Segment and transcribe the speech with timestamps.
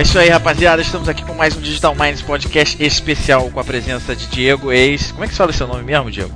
[0.00, 0.80] É isso aí, rapaziada.
[0.80, 5.12] Estamos aqui com mais um Digital Minds podcast especial com a presença de Diego Ex.
[5.12, 6.32] Como é que você fala seu nome mesmo, Diego?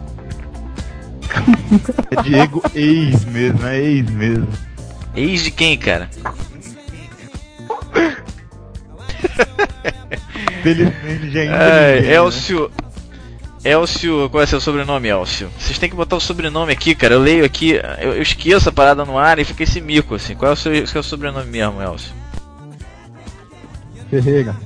[2.11, 4.49] É Diego Ex mesmo, é Ex mesmo.
[5.17, 6.11] Ex de quem, cara?
[10.63, 12.71] Felizmente já é, é Elcio.
[13.65, 15.49] Elcio, qual é seu sobrenome, Elcio?
[15.59, 17.15] Vocês têm que botar o sobrenome aqui, cara.
[17.15, 20.35] Eu leio aqui, eu, eu esqueço a parada no ar e fica esse mico assim.
[20.35, 22.24] Qual é o seu, seu sobrenome mesmo, Elcio?
[24.23, 24.57] Ferreira.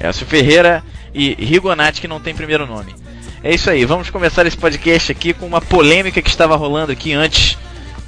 [0.00, 0.82] Elcio Ferreira
[1.14, 2.94] e Rigonati, que não tem primeiro nome.
[3.42, 7.12] É isso aí, vamos começar esse podcast aqui com uma polêmica que estava rolando aqui
[7.12, 7.58] antes,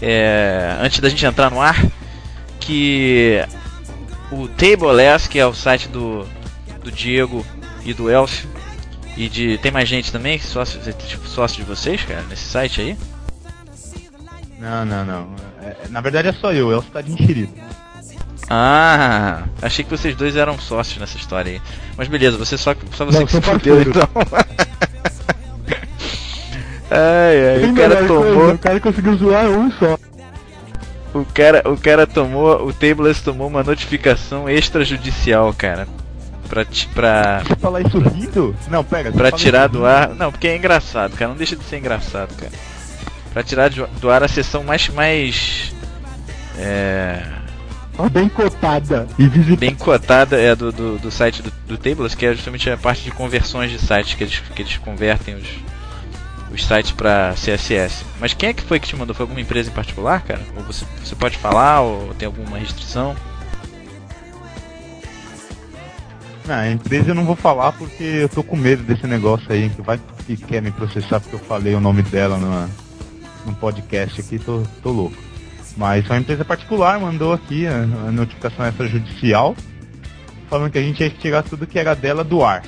[0.00, 1.84] é, antes da gente entrar no ar,
[2.60, 3.44] que
[4.30, 6.26] o Tableless, que é o site do,
[6.82, 7.45] do Diego
[7.84, 8.48] e do Elcio,
[9.16, 9.58] e de.
[9.58, 12.96] Tem mais gente também, sócio, tipo, sócio de vocês, cara, nesse site aí?
[14.58, 15.34] Não, não, não.
[15.62, 17.52] É, na verdade é só eu, o Elcio tá de enxerido.
[18.48, 21.62] Ah, achei que vocês dois eram sócios nessa história aí.
[21.96, 24.09] Mas beleza, você só, só você não, que se fudeu então.
[26.90, 28.52] ai, ai, o cara tomou.
[28.52, 29.98] O cara conseguiu zoar um só.
[31.14, 35.86] O cara, o cara tomou, o Tables tomou uma notificação extrajudicial, cara.
[36.48, 37.42] Pra, pra...
[37.45, 38.54] Você falar isso rindo?
[38.68, 39.10] Não, pega.
[39.10, 40.10] Pra tirar do ar.
[40.10, 41.30] Não, porque é engraçado, cara.
[41.30, 42.52] Não deixa de ser engraçado, cara.
[43.32, 44.88] Pra tirar do ar a sessão mais.
[44.90, 45.73] mais
[46.58, 47.43] é
[48.10, 49.56] Bem cotada e visitada.
[49.56, 53.04] Bem cotada é do, do, do site do, do Tables, que é justamente a parte
[53.04, 55.46] de conversões de sites, que eles, que eles convertem os,
[56.52, 58.04] os sites para CSS.
[58.18, 59.14] Mas quem é que foi que te mandou?
[59.14, 60.40] Foi alguma empresa em particular, cara?
[60.56, 63.14] Ou você, você pode falar, ou tem alguma restrição?
[66.47, 69.70] Não, a empresa eu não vou falar porque eu tô com medo desse negócio aí,
[69.70, 72.69] que vai que quer me processar porque eu falei o nome dela numa,
[73.46, 75.16] num podcast aqui, tô, tô louco.
[75.76, 79.56] Mas uma empresa particular mandou aqui a, a notificação extrajudicial
[80.48, 82.62] falando que a gente ia tirar tudo que era dela do ar.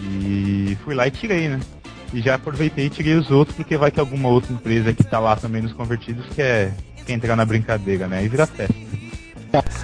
[0.00, 1.60] E fui lá e tirei, né?
[2.12, 5.18] E já aproveitei e tirei os outros, porque vai que alguma outra empresa que tá
[5.18, 6.74] lá também nos convertidos quer,
[7.06, 8.24] quer entrar na brincadeira, né?
[8.24, 8.74] E vira festa.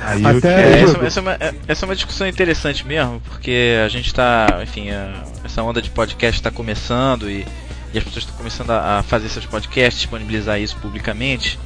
[0.01, 0.79] Aí Até...
[0.79, 1.39] É, essa, essa, é uma,
[1.69, 5.91] essa, é uma, discussão interessante mesmo, porque a gente tá, enfim, a, essa onda de
[5.91, 7.47] podcast está começando e
[7.93, 11.59] e as pessoas estão começando a, a fazer seus podcasts, disponibilizar isso publicamente.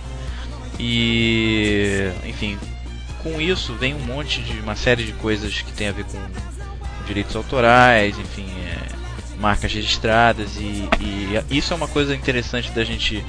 [0.78, 2.58] E, enfim,
[3.22, 6.18] com isso vem um monte de uma série de coisas que tem a ver com
[7.06, 13.24] direitos autorais, enfim, é, marcas registradas e, e, isso é uma coisa interessante da gente.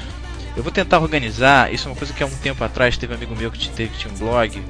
[0.56, 1.74] Eu vou tentar organizar.
[1.74, 3.92] Isso é uma coisa que há um tempo atrás teve um amigo meu que, teve,
[3.92, 4.62] que tinha um blog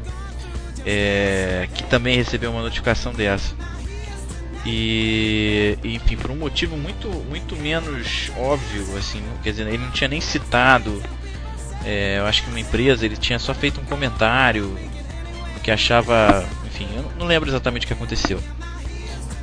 [0.85, 3.53] é, que também recebeu uma notificação dessa.
[4.66, 10.07] E, enfim, por um motivo muito, muito menos óbvio, assim, quer dizer, ele não tinha
[10.07, 11.03] nem citado,
[11.84, 14.78] é, eu acho que uma empresa, ele tinha só feito um comentário
[15.62, 18.40] que achava, enfim, eu não lembro exatamente o que aconteceu.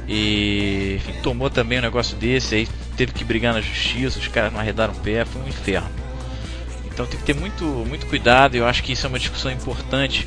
[0.08, 4.52] E, enfim, tomou também um negócio desse, aí teve que brigar na justiça, os caras
[4.52, 5.90] não arredaram o pé, foi um inferno.
[6.86, 10.26] Então tem que ter muito, muito cuidado, eu acho que isso é uma discussão importante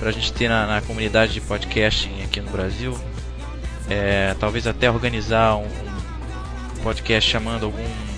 [0.00, 2.98] para a gente ter na, na comunidade de podcasting aqui no Brasil
[3.88, 5.68] é, talvez até organizar um,
[6.82, 8.12] podcast chamando algum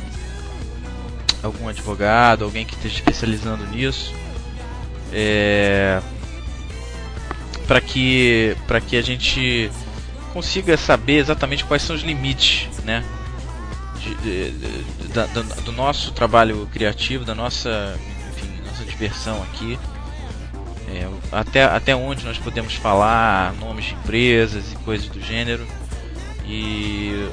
[1.43, 4.15] algum advogado, alguém que esteja especializando nisso,
[5.13, 6.01] é,
[7.67, 9.71] para que para que a gente
[10.33, 13.05] consiga saber exatamente quais são os limites, né,
[13.99, 17.99] de, de, de, da, do nosso trabalho criativo, da nossa,
[18.33, 19.79] enfim, nossa diversão aqui.
[20.95, 25.67] É, até, até onde nós podemos falar nomes de empresas e coisas do gênero
[26.47, 27.29] e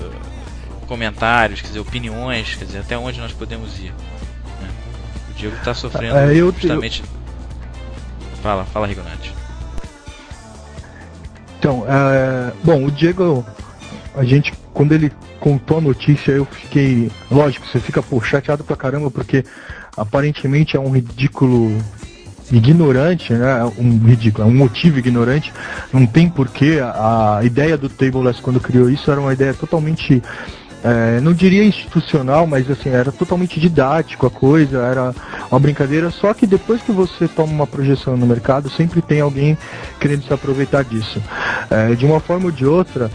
[0.88, 3.94] comentários, quer dizer, opiniões, quer dizer, até onde nós podemos ir.
[4.62, 4.70] Né?
[5.30, 7.04] O Diego está sofrendo é, eu, justamente.
[7.04, 8.42] Eu...
[8.42, 9.34] Fala, fala, Rigonati.
[11.60, 13.46] Então, é, bom, o Diego,
[14.16, 17.12] a gente, quando ele contou a notícia, eu fiquei.
[17.30, 19.46] Lógico, você fica pô, chateado pra caramba, porque
[19.96, 21.78] aparentemente é um ridículo
[22.52, 23.64] ignorante, né?
[23.78, 25.54] Um ridículo, um motivo ignorante.
[25.92, 26.80] Não tem porquê.
[26.82, 30.22] A, a ideia do Tableless quando criou isso era uma ideia totalmente
[30.84, 35.14] é, não diria institucional, mas assim, era totalmente didático a coisa, era
[35.50, 39.58] uma brincadeira, só que depois que você toma uma projeção no mercado, sempre tem alguém
[40.00, 41.22] querendo se aproveitar disso.
[41.70, 43.12] É, de uma forma ou de outra,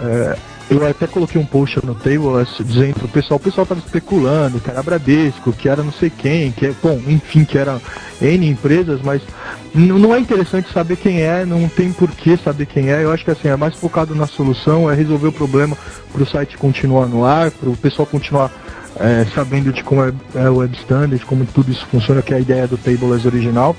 [0.00, 0.38] é,
[0.70, 4.70] eu até coloquei um post no table dizendo pro pessoal, o pessoal tava especulando que
[4.70, 7.80] era Bradesco, que era não sei quem, que é, bom, enfim, que era
[8.20, 9.22] N empresas, mas
[9.74, 13.02] não é interessante saber quem é, não tem por que saber quem é.
[13.02, 15.76] Eu acho que assim, é mais focado na solução, é resolver o problema
[16.12, 18.50] para o site continuar no ar, para o pessoal continuar
[18.96, 22.36] é, sabendo de como é, é o web standard, como tudo isso funciona, que é
[22.36, 23.76] a ideia do tables original.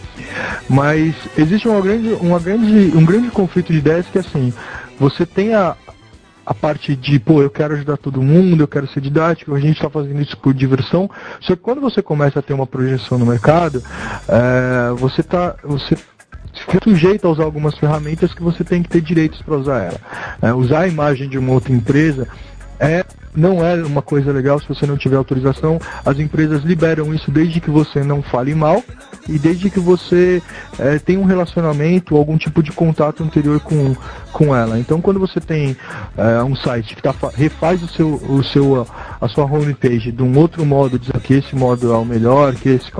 [0.70, 4.54] Mas existe uma grande, uma grande, um grande conflito de ideias que assim,
[5.00, 5.76] você tem a,
[6.46, 9.78] a parte de, pô, eu quero ajudar todo mundo, eu quero ser didático, a gente
[9.78, 11.10] está fazendo isso por diversão.
[11.42, 13.82] Só que quando você começa a ter uma projeção no mercado,
[14.28, 15.98] é, você está você
[16.54, 20.00] fica sujeito a usar algumas ferramentas que você tem que ter direitos para usar ela.
[20.42, 22.28] É, usar a imagem de uma outra empresa
[22.80, 25.80] é não é uma coisa legal se você não tiver autorização.
[26.06, 28.84] As empresas liberam isso desde que você não fale mal
[29.28, 30.42] e desde que você
[30.78, 33.96] é, tenha um relacionamento, algum tipo de contato anterior com,
[34.32, 34.78] com ela.
[34.78, 35.76] Então, quando você tem
[36.18, 38.88] é, um site que tá, refaz o seu, o seu,
[39.22, 42.70] a sua homepage de um outro modo, diz que esse modo é o melhor, que
[42.70, 42.92] esse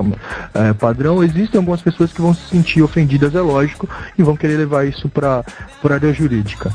[0.54, 4.56] é, padrão, existem algumas pessoas que vão se sentir ofendidas, é lógico, e vão querer
[4.56, 5.44] levar isso para
[5.84, 6.72] a área jurídica.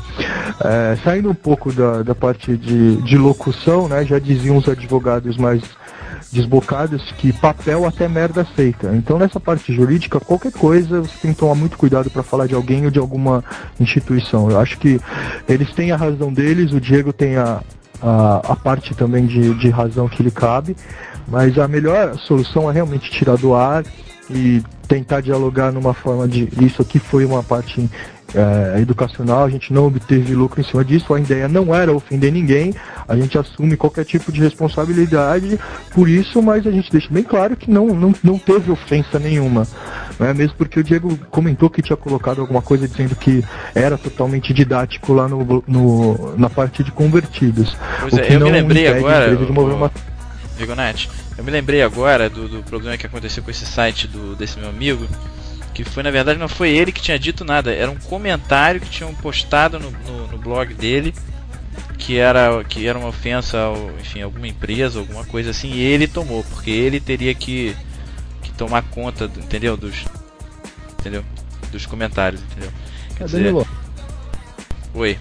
[0.62, 3.16] É, saindo um pouco da, da parte de, de
[3.50, 5.62] locução, né, já diziam os advogados mais
[6.32, 8.94] desbocados que papel até merda aceita.
[8.94, 12.54] Então nessa parte jurídica, qualquer coisa você tem que tomar muito cuidado para falar de
[12.54, 13.44] alguém ou de alguma
[13.78, 14.50] instituição.
[14.50, 15.00] Eu acho que
[15.48, 17.60] eles têm a razão deles, o Diego tem a,
[18.00, 20.76] a, a parte também de, de razão que lhe cabe,
[21.26, 23.84] mas a melhor solução é realmente tirar do ar
[24.30, 27.88] e tentar dialogar numa forma de isso aqui foi uma parte
[28.34, 32.32] é, educacional, a gente não obteve lucro em cima disso, a ideia não era ofender
[32.32, 32.74] ninguém,
[33.08, 35.58] a gente assume qualquer tipo de responsabilidade
[35.92, 39.66] por isso, mas a gente deixa bem claro que não, não, não teve ofensa nenhuma.
[40.18, 40.32] Né?
[40.34, 43.44] Mesmo porque o Diego comentou que tinha colocado alguma coisa dizendo que
[43.74, 47.76] era totalmente didático lá no, no na parte de convertidos.
[48.00, 49.34] Pois é, eu me lembrei agora.
[49.34, 49.90] De mover uma...
[51.38, 54.68] eu me lembrei agora do, do problema que aconteceu com esse site do, desse meu
[54.68, 55.08] amigo
[55.84, 58.90] que foi na verdade não foi ele que tinha dito nada, era um comentário que
[58.90, 61.14] tinham postado no, no, no blog dele
[61.98, 66.08] que era que era uma ofensa ao, enfim, alguma empresa, alguma coisa assim, e ele
[66.08, 67.76] tomou, porque ele teria que,
[68.42, 69.76] que tomar conta, entendeu?
[69.76, 70.04] Dos
[70.98, 71.22] entendeu?
[71.70, 72.70] Dos comentários, entendeu?
[73.16, 73.54] Quer dizer,
[74.94, 75.18] Oi.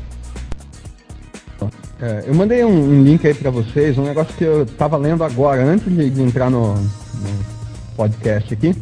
[2.02, 5.22] É, eu mandei um, um, link aí para vocês, um negócio que eu tava lendo
[5.24, 7.46] agora, antes de, de entrar no, no
[7.96, 8.74] podcast aqui.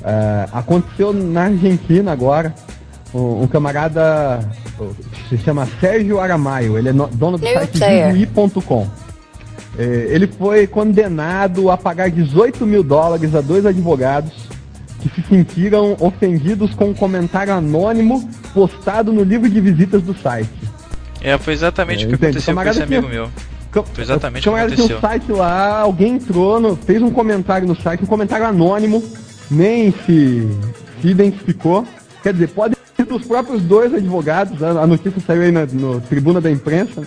[0.00, 2.54] Uh, aconteceu na Argentina agora.
[3.12, 4.38] Um, um, camarada
[5.28, 7.78] se chama Sérgio Aramaio, ele é no, dono do New site
[8.12, 8.88] Vivoi.com.
[9.78, 14.32] É, ele foi condenado a pagar 18 mil dólares a dois advogados
[15.00, 20.50] que se sentiram ofendidos com um comentário anônimo postado no livro de visitas do site.
[21.22, 23.30] É, foi exatamente é, o que aconteceu com esse amigo meu.
[23.94, 24.86] Foi exatamente o que aconteceu.
[24.86, 29.02] Tinha um site lá, alguém entrou, no, fez um comentário no site, um comentário anônimo,
[29.50, 30.48] nem se,
[31.00, 31.86] se identificou.
[32.22, 36.40] Quer dizer, pode ser dos próprios dois advogados, a notícia saiu aí na no tribuna
[36.40, 37.02] da imprensa,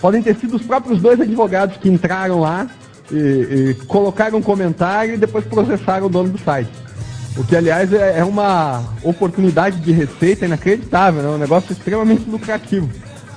[0.00, 2.68] podem ter sido os próprios dois advogados que entraram lá
[3.10, 6.70] e, e colocaram um comentário e depois processaram o dono do site.
[7.36, 11.28] O que, aliás, é, é uma oportunidade de receita inacreditável, né?
[11.28, 12.88] um negócio extremamente lucrativo.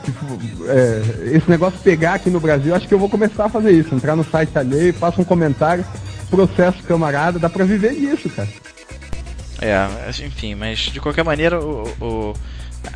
[0.03, 0.25] Tipo,
[0.67, 3.93] é, esse negócio pegar aqui no Brasil, acho que eu vou começar a fazer isso.
[3.93, 5.85] Entrar no site alheio, faço um comentário,
[6.29, 8.49] processo camarada, dá pra viver disso, cara.
[9.61, 12.33] É, enfim, mas de qualquer maneira, o, o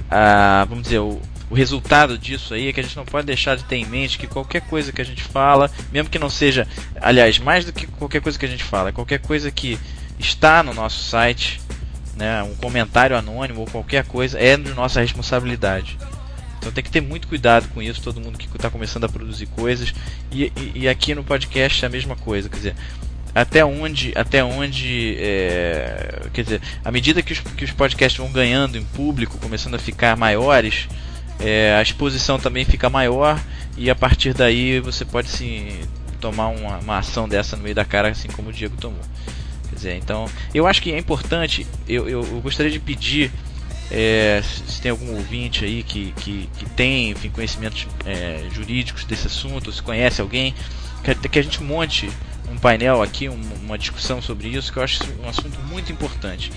[0.10, 1.20] a, vamos dizer, o,
[1.50, 4.18] o resultado disso aí é que a gente não pode deixar de ter em mente
[4.18, 6.68] que qualquer coisa que a gente fala, mesmo que não seja,
[7.02, 9.78] aliás, mais do que qualquer coisa que a gente fala, qualquer coisa que
[10.18, 11.62] está no nosso site,
[12.16, 15.98] né, um comentário anônimo ou qualquer coisa, é de nossa responsabilidade.
[16.60, 19.48] Então tem que ter muito cuidado com isso, todo mundo que está começando a produzir
[19.48, 19.94] coisas.
[20.32, 22.76] E, e, e, aqui no podcast é a mesma coisa, quer dizer,
[23.34, 28.32] até onde, até onde é, quer dizer, à medida que os, que os podcasts vão
[28.32, 30.88] ganhando em público, começando a ficar maiores,
[31.40, 33.42] é, a exposição também fica maior
[33.76, 35.80] e a partir daí você pode se
[36.22, 39.02] tomar uma, uma, ação dessa no meio da cara, assim como o Diego tomou.
[39.70, 43.32] Quer dizer, então, eu acho que é importante, eu, eu, eu gostaria de pedir
[43.92, 49.28] é, se tem algum ouvinte aí que, que, que tem enfim, conhecimentos é, jurídicos desse
[49.28, 50.54] assunto, se conhece alguém,
[51.04, 52.10] que, que a gente monte
[52.54, 56.52] um painel aqui, um, uma discussão sobre isso, que eu acho um assunto muito importante.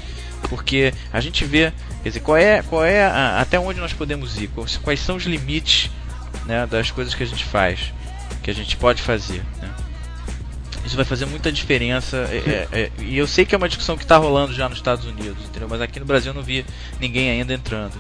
[0.48, 1.72] Porque a gente vê,
[2.02, 5.16] quer dizer, qual é, qual é a, até onde nós podemos ir, quais, quais são
[5.16, 5.90] os limites
[6.44, 7.92] né, das coisas que a gente faz,
[8.42, 9.42] que a gente pode fazer.
[9.60, 9.70] Né?
[10.84, 12.16] Isso vai fazer muita diferença.
[12.30, 14.78] É, é, é, e eu sei que é uma discussão que está rolando já nos
[14.78, 15.68] Estados Unidos, entendeu?
[15.68, 16.64] Mas aqui no Brasil eu não vi
[17.00, 17.94] ninguém ainda entrando.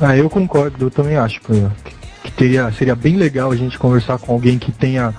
[0.00, 1.52] Ah, eu concordo, eu também acho que
[2.22, 5.14] que teria, seria bem legal a gente conversar com alguém que tenha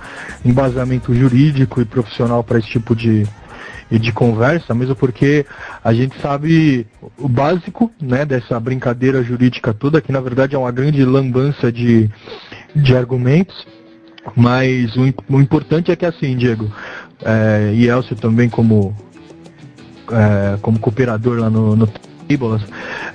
[0.45, 3.25] embasamento jurídico e profissional para esse tipo de,
[3.89, 5.45] de conversa, mesmo porque
[5.83, 6.85] a gente sabe
[7.17, 12.09] o básico né, dessa brincadeira jurídica toda, que na verdade é uma grande lambança de,
[12.75, 13.67] de argumentos.
[14.35, 16.71] Mas o, o importante é que assim, Diego,
[17.25, 18.95] é, e Elcio também como,
[20.11, 21.89] é, como cooperador lá no, no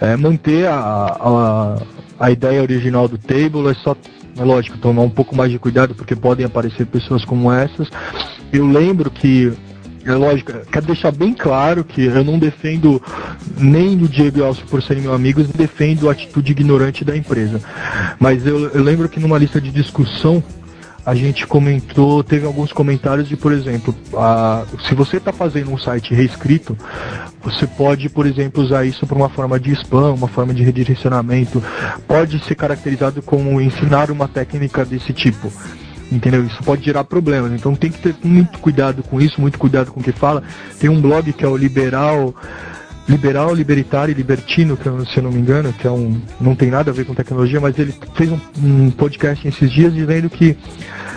[0.00, 1.82] é, manter a, a,
[2.18, 3.96] a ideia original do Table, é só
[4.38, 7.88] é lógico, tomar um pouco mais de cuidado porque podem aparecer pessoas como essas.
[8.52, 9.52] Eu lembro que
[10.04, 13.02] é lógico, quero deixar bem claro que eu não defendo
[13.58, 17.60] nem o Diego Alcio por serem meus amigos, defendo a atitude ignorante da empresa.
[18.20, 20.44] Mas eu, eu lembro que numa lista de discussão
[21.06, 25.78] a gente comentou, teve alguns comentários de, por exemplo, a, se você está fazendo um
[25.78, 26.76] site reescrito,
[27.44, 31.62] você pode, por exemplo, usar isso para uma forma de spam, uma forma de redirecionamento,
[32.08, 35.52] pode ser caracterizado como ensinar uma técnica desse tipo.
[36.10, 36.44] Entendeu?
[36.44, 37.52] Isso pode gerar problemas.
[37.52, 40.42] Então tem que ter muito cuidado com isso, muito cuidado com o que fala.
[40.80, 42.34] Tem um blog que é o Liberal
[43.08, 46.90] liberal, libertário e libertino, se eu não me engano, que é um, não tem nada
[46.90, 50.56] a ver com tecnologia, mas ele fez um, um podcast esses dias dizendo que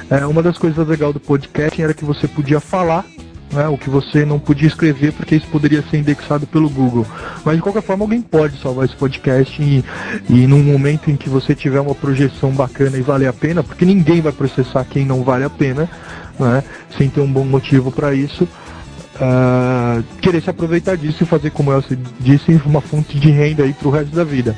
[0.10, 3.06] é, uma das coisas legais do podcast era que você podia falar
[3.52, 7.06] né, o que você não podia escrever porque isso poderia ser indexado pelo Google.
[7.44, 9.84] Mas de qualquer forma alguém pode salvar esse podcast e,
[10.30, 13.86] e num momento em que você tiver uma projeção bacana e vale a pena, porque
[13.86, 15.90] ninguém vai processar quem não vale a pena,
[16.40, 16.64] né,
[16.98, 18.48] sem ter um bom motivo para isso
[19.20, 21.84] uh, querer se aproveitar disso e fazer, como eu
[22.20, 24.56] disse, uma fonte de renda aí pro resto da vida.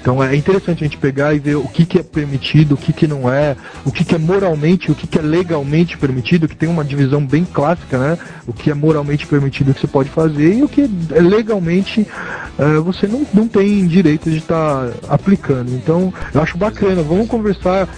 [0.00, 2.92] Então é interessante a gente pegar e ver o que, que é permitido, o que,
[2.92, 6.54] que não é, o que, que é moralmente, o que, que é legalmente permitido, que
[6.54, 8.18] tem uma divisão bem clássica, né?
[8.46, 12.06] O que é moralmente permitido que você pode fazer e o que é legalmente
[12.58, 15.72] uh, você não, não tem direito de estar tá aplicando.
[15.72, 17.88] Então eu acho bacana, vamos conversar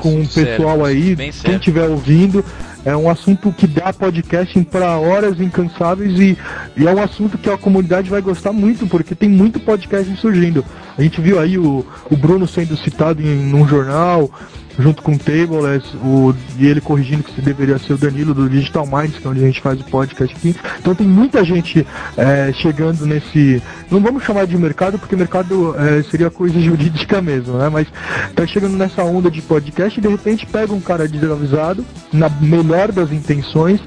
[0.00, 2.42] com o pessoal aí, quem estiver ouvindo.
[2.84, 6.36] É um assunto que dá podcasting para horas incansáveis e,
[6.76, 10.64] e, é um assunto que a comunidade vai gostar muito, porque tem muito podcast surgindo.
[10.96, 14.30] A gente viu aí o, o Bruno sendo citado em num jornal,
[14.78, 18.86] junto com o Tables, o, e ele corrigindo que deveria ser o Danilo do Digital
[18.86, 20.54] Minds, que é onde a gente faz o podcast aqui.
[20.78, 23.62] Então tem muita gente é, chegando nesse.
[23.90, 27.68] Não vamos chamar de mercado, porque mercado é, seria coisa jurídica mesmo, né?
[27.68, 27.88] Mas
[28.34, 32.92] tá chegando nessa onda de podcast e de repente pega um cara desavisado, na melhor
[32.92, 33.80] das intenções,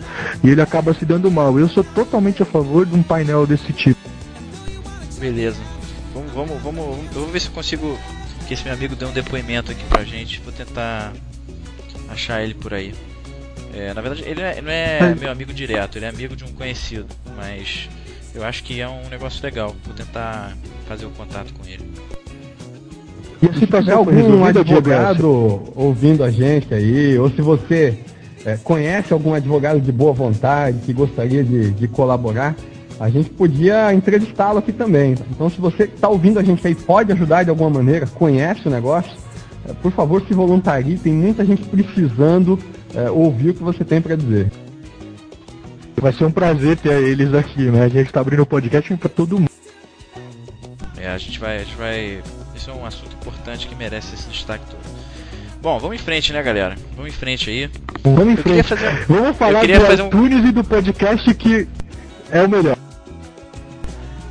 [0.44, 1.60] e ele acaba se dando mal.
[1.60, 4.00] Eu sou totalmente a favor de um painel desse tipo.
[5.20, 5.75] Beleza.
[6.36, 7.98] Vamos, vamos, eu vou ver se eu consigo
[8.46, 10.42] que esse meu amigo deu um depoimento aqui pra gente.
[10.42, 11.14] Vou tentar
[12.10, 12.94] achar ele por aí.
[13.74, 16.50] É, na verdade, ele não é, é meu amigo direto, ele é amigo de um
[16.50, 17.08] conhecido.
[17.38, 17.90] Mas
[18.34, 19.74] eu acho que é um negócio legal.
[19.86, 20.58] Vou tentar
[20.90, 21.90] fazer o contato com ele.
[23.42, 27.98] E se tiver algum advogado ouvindo a gente aí, ou se você
[28.46, 32.58] é, conhece algum advogado de boa vontade que gostaria de, de colaborar,
[33.00, 35.16] a gente podia entrevistá-lo aqui também.
[35.32, 38.72] Então, se você está ouvindo a gente aí, pode ajudar de alguma maneira, conhece o
[38.72, 39.12] negócio,
[39.68, 40.98] é, por favor, se voluntarie.
[40.98, 42.58] Tem muita gente precisando
[42.94, 44.52] é, ouvir o que você tem para dizer.
[45.98, 47.84] Vai ser um prazer ter eles aqui, né?
[47.84, 49.50] A gente está abrindo o podcast para todo mundo.
[50.98, 52.22] É, a gente vai, a gente vai.
[52.56, 54.96] Isso é um assunto importante que merece esse destaque todo.
[55.62, 56.76] Bom, vamos em frente, né, galera?
[56.96, 57.70] Vamos em frente aí.
[58.04, 58.64] Vamos em frente.
[58.64, 59.06] Fazer...
[59.08, 60.48] Vamos falar do fazer iTunes um...
[60.48, 61.68] e do podcast que
[62.30, 62.75] é o melhor.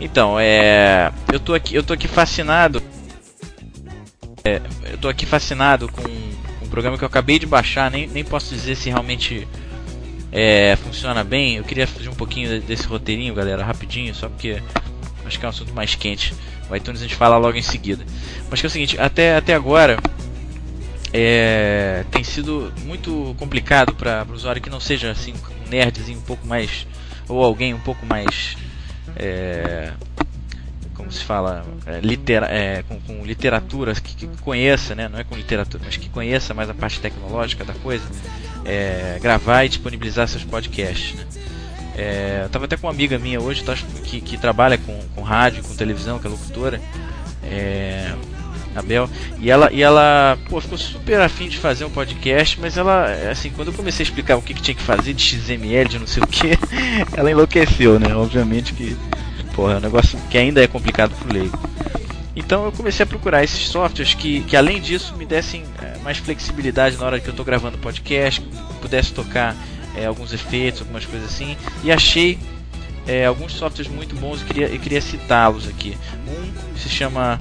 [0.01, 1.13] Então, é.
[1.33, 2.83] Eu tô aqui, eu tô aqui fascinado.
[4.45, 4.61] É,
[4.91, 8.55] eu tô aqui fascinado com, um programa que eu acabei de baixar, nem, nem posso
[8.55, 9.49] dizer se realmente
[10.31, 11.57] é, funciona bem.
[11.57, 14.63] Eu queria fazer um pouquinho desse roteirinho, galera, rapidinho, só porque
[15.25, 16.35] acho que é um assunto mais quente.
[16.69, 18.05] O iTunes a gente fala logo em seguida.
[18.51, 19.99] Mas que é o seguinte, até, até agora
[21.13, 25.33] é, tem sido muito complicado para o usuário que não seja assim
[25.65, 26.87] um nerdzinho um pouco mais
[27.29, 28.57] ou alguém um pouco mais
[29.17, 29.93] é,
[30.95, 35.09] como se fala, é, litera, é, com, com, literatura que, que, conheça, né?
[35.09, 38.05] não é com literatura, mas que conheça mais a parte tecnológica da coisa,
[38.65, 41.15] é, gravar e disponibilizar seus podcasts.
[41.15, 41.27] Né?
[41.97, 45.23] É, eu estava até com uma amiga minha hoje tá, que, que trabalha com, com
[45.23, 46.81] rádio, com televisão, que é locutora.
[48.75, 52.77] A Bel, e ela, e ela pô, ficou super afim de fazer um podcast, mas
[52.77, 55.89] ela, assim, quando eu comecei a explicar o que, que tinha que fazer de XML,
[55.89, 56.59] de não sei o que,
[57.17, 58.15] ela enlouqueceu, né?
[58.15, 58.97] Obviamente que,
[59.55, 61.59] porra, é um negócio que ainda é complicado pro leigo.
[62.37, 66.19] Então eu comecei a procurar esses softwares que, que além disso, me dessem é, mais
[66.19, 68.41] flexibilidade na hora que eu estou gravando podcast,
[68.81, 69.55] pudesse tocar
[69.97, 72.39] é, alguns efeitos, algumas coisas assim, e achei
[73.07, 75.97] é, alguns softwares muito bons e queria, queria citá-los aqui.
[76.27, 77.39] Um se chama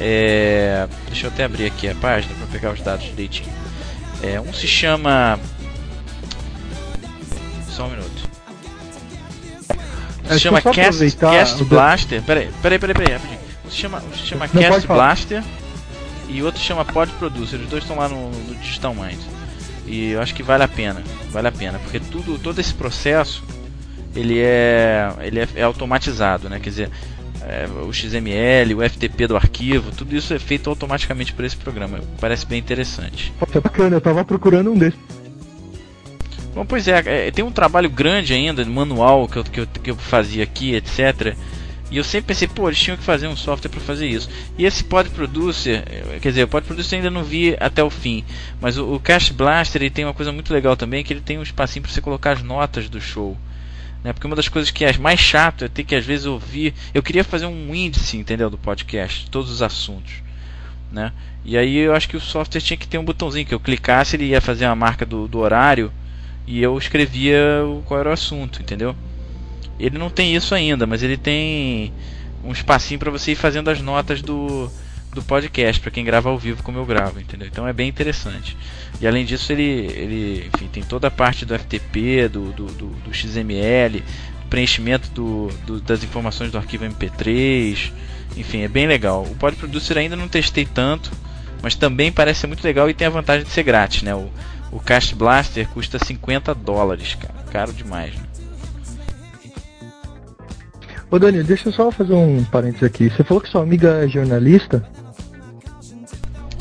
[0.00, 3.52] é, deixa eu até abrir aqui a página para pegar os dados direitinho.
[4.22, 5.38] É, um se chama.
[7.68, 8.30] Só um minuto.
[10.24, 12.22] Um se chama Cast, Cast Blaster.
[12.22, 13.40] Peraí, peraí, peraí, peraí, rapidinho.
[13.66, 15.44] Um se chama, um se chama Cast Blaster
[16.28, 17.60] e outro se chama Pod Producer.
[17.60, 19.20] Os dois estão lá no, no Digital Mind.
[19.86, 23.42] E eu acho que vale a pena, vale a pena, porque tudo, todo esse processo
[24.14, 26.60] ele é, ele é, é automatizado, né?
[26.60, 26.90] Quer dizer,
[27.42, 32.00] é, o XML, o FTP do arquivo, tudo isso é feito automaticamente por esse programa.
[32.20, 33.32] Parece bem interessante.
[33.54, 34.98] É bacana, eu tava procurando um desses.
[36.54, 39.90] Bom, pois é, é, tem um trabalho grande ainda, manual que eu, que eu, que
[39.90, 41.36] eu fazia aqui, etc.
[41.90, 44.28] E eu sempre pensei, pô, eles tinham que fazer um software para fazer isso.
[44.56, 47.90] E esse Pod Producer, eh, quer dizer, o Pod Producer ainda não vi até o
[47.90, 48.24] fim,
[48.60, 51.38] mas o, o Cache Blaster ele tem uma coisa muito legal também, que ele tem
[51.38, 53.36] um espacinho para você colocar as notas do show.
[54.02, 54.12] Né?
[54.12, 56.74] Porque uma das coisas que é mais chato é ter que às vezes ouvir.
[56.94, 60.14] Eu queria fazer um índice, entendeu, do podcast, todos os assuntos,
[60.90, 61.12] né?
[61.44, 64.16] E aí eu acho que o software tinha que ter um botãozinho que eu clicasse,
[64.16, 65.90] ele ia fazer uma marca do, do horário
[66.46, 67.38] e eu escrevia
[67.86, 68.94] qual era o assunto, entendeu?
[69.78, 71.92] Ele não tem isso ainda, mas ele tem
[72.44, 74.70] um espacinho para você ir fazendo as notas do,
[75.14, 77.48] do podcast para quem grava ao vivo como eu gravo, entendeu?
[77.48, 78.56] Então é bem interessante.
[79.00, 82.86] E além disso ele, ele enfim, tem toda a parte do FTP, do, do, do,
[82.86, 84.02] do XML,
[84.50, 87.92] preenchimento do, do, das informações do arquivo MP3,
[88.36, 89.22] enfim, é bem legal.
[89.22, 91.10] O Pod Producer ainda não testei tanto,
[91.62, 94.14] mas também parece ser muito legal e tem a vantagem de ser grátis, né?
[94.14, 94.28] O,
[94.70, 98.14] o Cast Blaster custa 50 dólares, cara, caro demais.
[98.14, 98.22] Né?
[101.10, 103.10] Ô Dani, deixa eu só fazer um parênteses aqui.
[103.10, 104.86] Você falou que sua amiga é jornalista?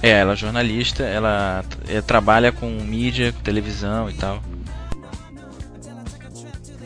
[0.01, 4.41] É, ela é jornalista, ela é, trabalha com mídia, televisão e tal.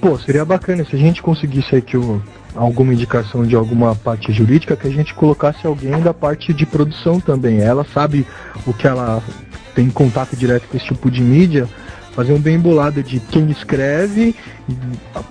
[0.01, 2.21] Pô, seria bacana se a gente conseguisse aqui o,
[2.55, 7.19] alguma indicação de alguma parte jurídica que a gente colocasse alguém da parte de produção
[7.19, 7.61] também.
[7.61, 8.25] Ela sabe
[8.65, 9.23] o que ela
[9.75, 11.67] tem contato direto com esse tipo de mídia
[12.13, 14.35] fazer um bem bolado de quem escreve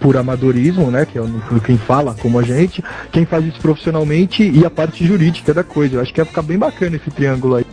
[0.01, 1.23] por amadorismo, né, que é
[1.65, 5.97] quem fala como a gente, quem faz isso profissionalmente e a parte jurídica da coisa.
[5.97, 7.67] Eu acho que ia ficar bem bacana esse triângulo aí.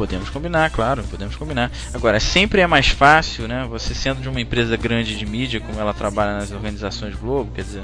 [0.00, 1.70] Podemos combinar, claro, podemos combinar.
[1.92, 5.78] Agora, sempre é mais fácil, né, você sendo de uma empresa grande de mídia, como
[5.78, 7.82] ela trabalha nas organizações Globo, quer dizer,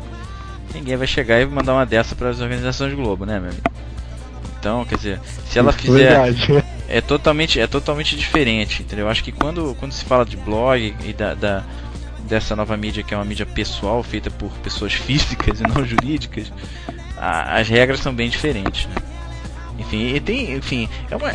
[0.73, 3.71] ninguém vai chegar e mandar uma dessa para as organizações Globo, né, meu amigo?
[4.59, 6.19] Então, quer dizer, se ela fizer
[6.89, 9.05] é totalmente é totalmente diferente, entendeu?
[9.05, 11.65] Eu acho que quando, quando se fala de blog e da, da
[12.21, 16.51] dessa nova mídia que é uma mídia pessoal feita por pessoas físicas e não jurídicas,
[17.19, 19.16] a, as regras são bem diferentes, né?
[19.79, 21.31] Enfim, tem, enfim, é, uma,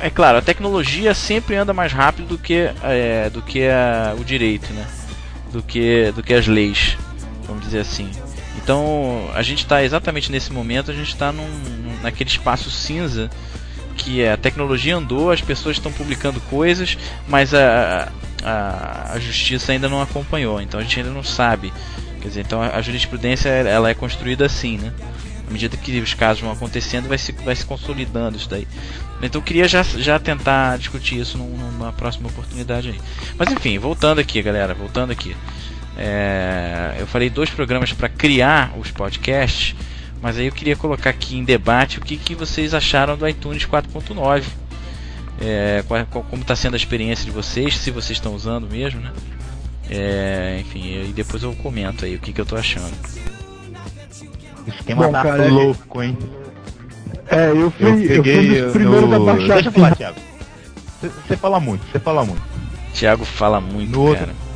[0.00, 4.24] é, claro, a tecnologia sempre anda mais rápido do que é, do que a, o
[4.24, 4.86] direito, né?
[5.52, 6.96] Do que do que as leis,
[7.46, 8.10] vamos dizer assim.
[8.62, 11.34] Então, a gente está exatamente nesse momento, a gente está
[12.02, 13.30] naquele espaço cinza
[13.96, 16.96] que é, a tecnologia andou, as pessoas estão publicando coisas,
[17.28, 18.10] mas a,
[18.42, 21.72] a, a, justiça ainda não acompanhou, então a gente ainda não sabe.
[22.20, 24.92] Quer dizer, então a jurisprudência ela é construída assim, né?
[25.52, 28.66] À medida que os casos vão acontecendo, vai se, vai se consolidando isso daí.
[29.22, 32.98] Então eu queria já, já tentar discutir isso numa próxima oportunidade aí.
[33.36, 35.36] Mas enfim, voltando aqui, galera, voltando aqui.
[35.94, 39.76] É, eu falei dois programas para criar os podcasts,
[40.22, 43.66] mas aí eu queria colocar aqui em debate o que, que vocês acharam do iTunes
[43.66, 44.44] 4.9.
[45.38, 45.84] É,
[46.30, 49.12] como está sendo a experiência de vocês, se vocês estão usando mesmo, né?
[49.90, 52.96] É, enfim, e depois eu comento aí o que, que eu estou achando.
[54.66, 56.18] O esquema Bom, tá cara, louco, hein?
[57.28, 59.08] É, eu fui, eu peguei eu fui no...
[59.08, 59.54] da baixada.
[59.54, 60.20] Deixa eu falar, Thiago.
[61.00, 62.42] Você fala muito, você fala muito.
[62.94, 64.28] Thiago fala muito, no cara.
[64.28, 64.52] Outro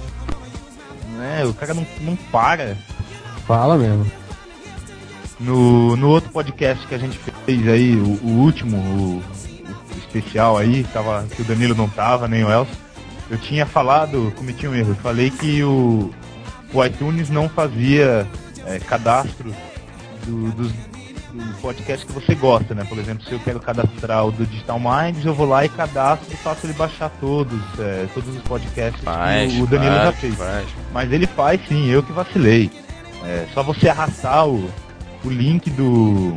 [1.17, 1.45] né?
[1.45, 2.77] O cara não, não para.
[3.47, 4.07] Fala mesmo.
[5.39, 10.57] No, no outro podcast que a gente fez aí, o, o último, o, o, especial
[10.57, 12.75] aí, tava, que o Danilo não tava, nem o Elcio,
[13.31, 16.11] eu tinha falado, cometi um erro, falei que o,
[16.73, 18.27] o iTunes não fazia
[18.65, 19.55] é, cadastro
[20.27, 22.85] do, dos, do podcast que você gosta, né?
[22.85, 26.33] Por exemplo, se eu quero cadastrar o do Digital Minds, eu vou lá e cadastro
[26.33, 30.13] e faço ele baixar todos, é, todos os podcasts faz, que o Danilo faz, já
[30.13, 30.35] fez.
[30.35, 30.67] Faz.
[30.93, 32.71] Mas ele faz sim, eu que vacilei.
[33.25, 34.71] É só você arrastar o,
[35.25, 36.37] o link do,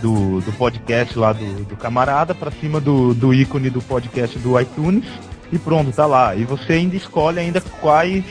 [0.00, 4.58] do, do podcast lá do, do camarada para cima do, do ícone do podcast do
[4.60, 5.04] iTunes
[5.52, 6.34] e pronto, tá lá.
[6.34, 8.24] E você ainda escolhe ainda quais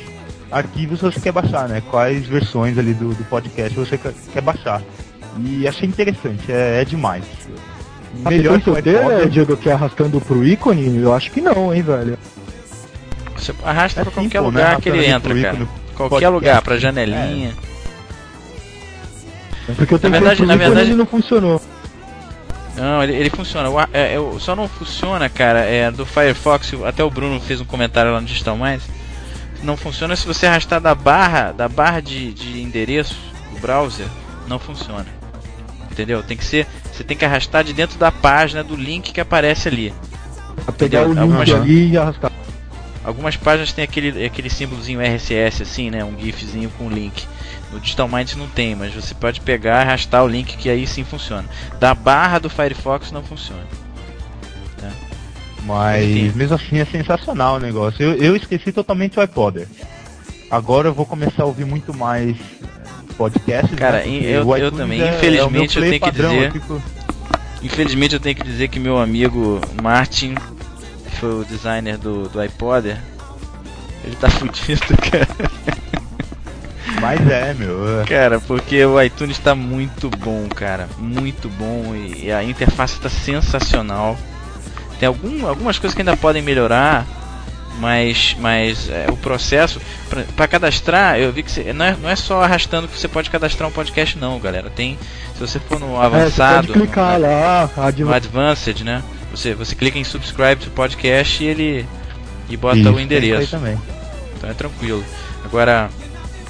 [0.51, 1.81] arquivos você quer baixar, né?
[1.89, 4.81] Quais versões ali do, do podcast você quer, quer baixar.
[5.39, 7.23] E achei interessante, é, é demais.
[8.25, 10.97] Ah, Melhor que o iPod, Diego, que é arrastando pro ícone?
[10.97, 12.17] Eu acho que não, hein, velho.
[13.37, 14.81] Você arrasta é pra qualquer lugar né?
[14.81, 15.55] que ele entra, cara.
[15.55, 16.33] Ícone, qualquer podcast.
[16.33, 17.55] lugar, pra janelinha.
[19.69, 19.73] É.
[19.73, 21.61] Porque eu tenho na verdade, na verdade ele não funcionou.
[22.75, 23.69] Não, ele, ele funciona.
[23.69, 26.73] O, é, é, só não funciona, cara, é do Firefox.
[26.85, 28.81] Até o Bruno fez um comentário lá no Digital Mais.
[29.63, 33.15] Não funciona se você arrastar da barra, da barra de, de endereço
[33.53, 34.07] do browser,
[34.47, 35.21] não funciona
[35.91, 36.23] entendeu?
[36.23, 39.67] Tem que ser, você tem que arrastar de dentro da página do link que aparece
[39.67, 39.93] ali.
[40.65, 42.31] A pegar o link ali e arrastar.
[43.03, 46.03] algumas páginas tem aquele, aquele símbolozinho RSS assim, né?
[46.03, 47.27] Um gifzinho com link.
[47.71, 51.03] No Digital Minds não tem, mas você pode pegar arrastar o link que aí sim
[51.03, 51.47] funciona.
[51.79, 53.63] Da barra do Firefox não funciona.
[55.61, 55.65] Tá?
[55.65, 56.37] Mas Enfim.
[56.37, 58.01] mesmo assim é sensacional o negócio.
[58.03, 59.67] Eu, eu esqueci totalmente o iPod.
[60.49, 63.73] Agora eu vou começar a ouvir muito mais eh, podcasts.
[63.77, 64.07] Cara, né?
[64.07, 65.01] eu, eu também.
[65.01, 66.51] É, Infelizmente é eu tenho que dizer.
[66.51, 66.81] Tipo...
[67.63, 70.35] Infelizmente eu tenho que dizer que meu amigo Martin,
[71.05, 72.97] que foi o designer do, do iPod,
[74.03, 75.27] ele tá fudido, cara.
[76.99, 78.03] Mas é, meu.
[78.07, 80.89] Cara, porque o iTunes está muito bom, cara.
[80.97, 81.95] Muito bom.
[81.95, 84.17] E a interface está sensacional.
[85.01, 87.07] Tem algum, algumas coisas que ainda podem melhorar.
[87.79, 89.81] Mas, mas é, o processo
[90.35, 93.31] para cadastrar, eu vi que você, não, é, não é só arrastando que você pode
[93.31, 94.69] cadastrar um podcast, não, galera.
[94.69, 94.99] Tem,
[95.33, 99.01] se você for no avançado, é, clicar no, lá, no advanced, né?
[99.31, 101.87] Você, você clica em subscribe to podcast e ele
[102.47, 103.49] e bota Isso, o endereço.
[103.49, 103.79] Também.
[104.37, 105.03] Então é tranquilo.
[105.43, 105.89] Agora,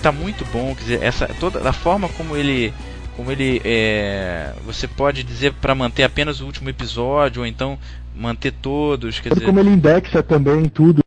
[0.02, 2.74] tá muito bom, quer dizer, essa toda a forma como ele
[3.16, 7.78] como ele é, você pode dizer para manter apenas o último episódio ou então
[8.16, 11.02] manter todos, quer dizer, como ele indexa também tudo.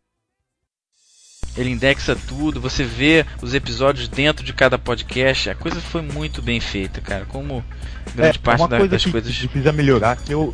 [1.56, 6.42] Ele indexa tudo, você vê os episódios dentro de cada podcast, a coisa foi muito
[6.42, 7.24] bem feita, cara.
[7.26, 7.64] Como
[8.14, 10.52] grande é, parte uma da, coisa das que coisas precisa melhorar que eu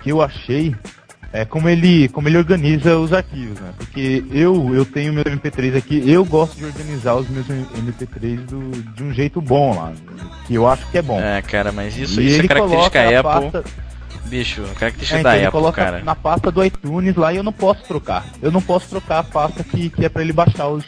[0.00, 0.76] que eu achei
[1.32, 3.72] é como ele, como ele organiza os arquivos, né?
[3.76, 8.82] Porque eu, eu tenho meu MP3 aqui, eu gosto de organizar os meus MP3 do,
[8.94, 9.92] de um jeito bom lá,
[10.46, 11.20] que eu acho que é bom.
[11.20, 13.50] É, cara, mas isso, isso é característica Apple.
[13.50, 13.64] Pasta...
[14.28, 16.02] Bicho, característica é, então da Apple, coloca cara.
[16.02, 18.24] na pasta do iTunes lá e eu não posso trocar.
[18.42, 20.84] Eu não posso trocar a pasta que, que é para ele baixar os,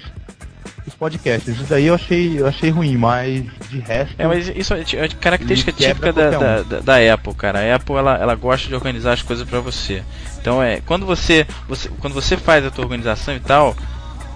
[0.87, 1.49] os podcasts.
[1.49, 4.15] Isso daí eu achei, eu achei ruim, mas de resto.
[4.19, 6.65] É, mas isso é, é característica típica da, um.
[6.65, 7.61] da, da, Apple, cara.
[7.61, 10.03] A Apple ela, ela gosta de organizar as coisas para você.
[10.41, 13.75] Então é, quando você, você, quando você faz a tua organização e tal,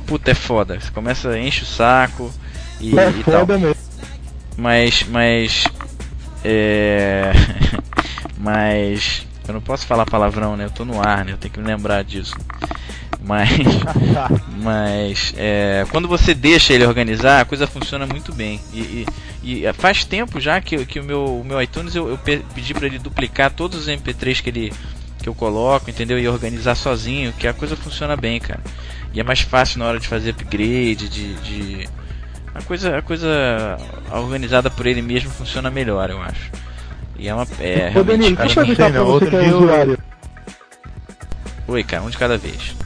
[0.07, 0.79] puta é foda.
[0.81, 2.33] Você começa a enche o saco
[2.81, 3.47] e, é e tal.
[3.47, 3.75] Mesmo.
[4.57, 5.65] Mas, mas,
[6.45, 7.33] é,
[8.45, 10.67] mas eu não posso falar palavrão, né?
[10.67, 11.33] Eu tô no ar, né?
[11.33, 12.37] Eu tenho que me lembrar disso.
[13.23, 13.49] Mas,
[14.63, 18.61] mas é, quando você deixa ele organizar, a coisa funciona muito bem.
[18.73, 19.07] E,
[19.43, 22.75] e, e faz tempo já que, que o, meu, o meu iTunes eu, eu pedi
[22.75, 24.73] para ele duplicar todos os MP3 que ele
[25.23, 26.19] que eu coloco, entendeu?
[26.19, 28.61] E organizar sozinho, que a coisa funciona bem, cara.
[29.15, 31.89] E é mais fácil na hora de fazer upgrade, de, de...
[32.55, 33.79] a coisa a coisa
[34.13, 36.51] organizada por ele mesmo funciona melhor, eu acho.
[37.17, 39.99] E é uma é Ô, Danilo, deixa eu perguntar pra você que é usuário.
[41.67, 42.77] Oi, cara, um de cada vez.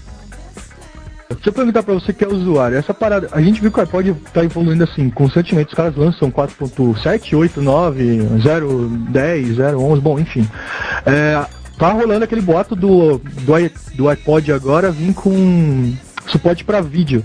[1.28, 3.82] Deixa eu perguntar pra você que é usuário, essa parada, a gente viu que o
[3.82, 10.00] iPod tá evoluindo assim, constantemente, os caras lançam 4.7, 8, 9, 0, 10, 0, 11,
[10.00, 10.48] bom, enfim.
[11.04, 11.44] É,
[11.78, 13.52] tá rolando aquele boato do, do,
[13.94, 15.94] do iPod agora vir com
[16.26, 17.22] suporte para vídeo.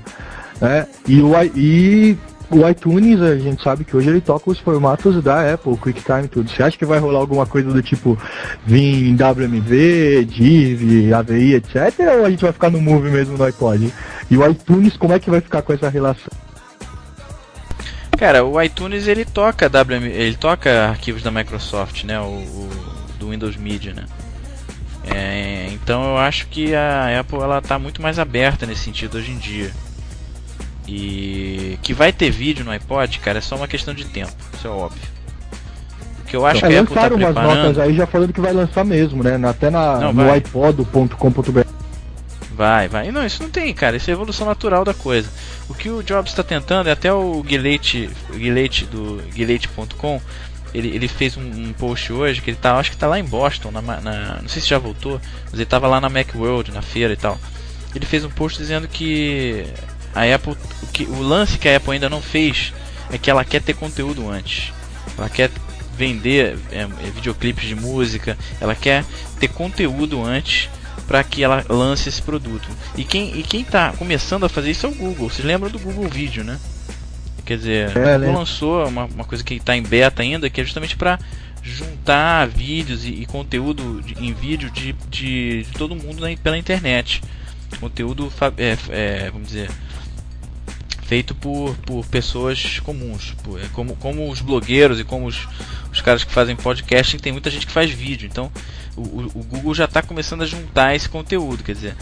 [0.59, 0.85] Né?
[1.07, 2.17] E, o, e
[2.57, 6.27] o iTunes, a gente sabe que hoje ele toca os formatos da Apple, QuickTime e
[6.27, 6.49] tudo.
[6.49, 8.17] Você acha que vai rolar alguma coisa do tipo
[8.65, 11.75] vir WMV, Div, AVI, etc?
[12.19, 13.93] Ou a gente vai ficar no Move mesmo no iPod?
[14.29, 16.31] E o iTunes, como é que vai ficar com essa relação?
[18.17, 22.19] Cara, o iTunes ele toca WM, ele toca arquivos da Microsoft, né?
[22.19, 22.69] O, o
[23.19, 24.05] do Windows Media, né?
[25.05, 29.31] É, então eu acho que a Apple ela está muito mais aberta nesse sentido hoje
[29.31, 29.71] em dia.
[30.87, 34.67] E que vai ter vídeo no iPod, cara, é só uma questão de tempo, isso
[34.67, 35.01] é óbvio.
[36.21, 38.41] O que eu acho é, que a Apple tá umas notas aí já falando que
[38.41, 39.39] vai lançar mesmo, né?
[39.47, 41.61] Até na, não, no iPod.com.br.
[42.55, 43.11] Vai, vai.
[43.11, 43.97] Não, isso não tem, cara.
[43.97, 45.29] Isso é evolução natural da coisa.
[45.67, 50.21] O que o Jobs está tentando, é até o Gillette, Gillette do Gillette.com,
[50.73, 53.23] ele, ele fez um, um, post hoje que ele tá, acho que tá lá em
[53.23, 56.81] Boston, na, na, não sei se já voltou, mas ele tava lá na Macworld, na
[56.81, 57.39] feira e tal.
[57.95, 59.65] Ele fez um post dizendo que
[60.15, 62.73] a Apple, o, que, o lance que a Apple ainda não fez
[63.11, 64.71] é que ela quer ter conteúdo antes.
[65.17, 65.51] Ela quer
[65.95, 69.05] vender é, é, videoclipes de música, ela quer
[69.39, 70.69] ter conteúdo antes
[71.07, 72.67] para que ela lance esse produto.
[72.95, 75.29] E quem e quem tá começando a fazer isso é o Google.
[75.29, 76.59] Vocês lembram do Google Vídeo, né?
[77.45, 80.95] Quer dizer, é, lançou uma, uma coisa que está em beta ainda, que é justamente
[80.95, 81.19] para
[81.61, 86.57] juntar vídeos e, e conteúdo de, em vídeo de, de, de, todo mundo na, pela
[86.57, 87.21] internet.
[87.79, 89.69] Conteúdo, é, é, vamos dizer,
[91.05, 95.47] feito por, por pessoas comuns, por, é, como, como os blogueiros e como os,
[95.91, 98.27] os caras que fazem podcast, tem muita gente que faz vídeo.
[98.31, 98.51] Então,
[98.95, 99.01] o,
[99.35, 101.63] o Google já está começando a juntar esse conteúdo.
[101.63, 101.95] Quer dizer,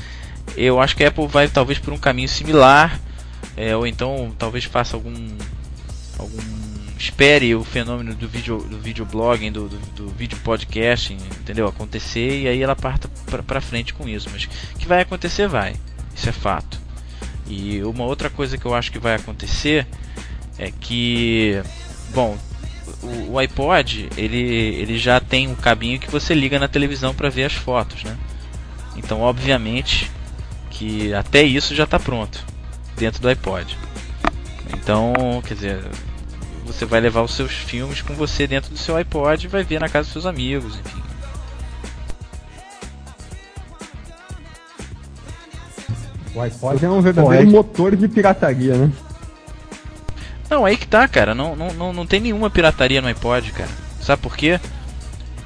[0.56, 3.00] eu acho que a Apple vai talvez por um caminho similar
[3.56, 5.14] é, ou então talvez faça algum
[6.18, 6.40] algum
[6.98, 11.68] espere o fenômeno do vídeo do videoblogging, do, do, do vídeo podcasting, entendeu?
[11.68, 13.10] Acontecer e aí ela parta
[13.48, 14.30] para frente com isso.
[14.32, 15.76] Mas que vai acontecer, vai.
[16.16, 16.81] Isso é fato.
[17.52, 19.86] E uma outra coisa que eu acho que vai acontecer
[20.58, 21.62] é que,
[22.14, 22.38] bom,
[23.04, 27.30] o, o iPod ele, ele já tem um cabinho que você liga na televisão para
[27.30, 28.16] ver as fotos, né?
[28.96, 30.10] Então, obviamente
[30.70, 32.42] que até isso já está pronto
[32.96, 33.78] dentro do iPod.
[34.74, 35.14] Então,
[35.46, 35.84] quer dizer,
[36.66, 39.82] você vai levar os seus filmes com você dentro do seu iPod e vai ver
[39.82, 41.11] na casa dos seus amigos, enfim.
[46.34, 48.92] O iPod é um verdadeiro Bom, é- motor de pirataria, né?
[50.50, 51.34] Não, aí que tá, cara.
[51.34, 53.70] Não, não, não, não tem nenhuma pirataria no iPod, cara.
[54.02, 54.60] Sabe por quê?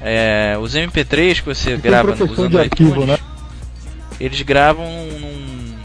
[0.00, 3.18] É, os MP3 que você Tem grava usando de o arquivo, iTunes, né?
[4.20, 4.84] eles gravam
[5.20, 5.76] num-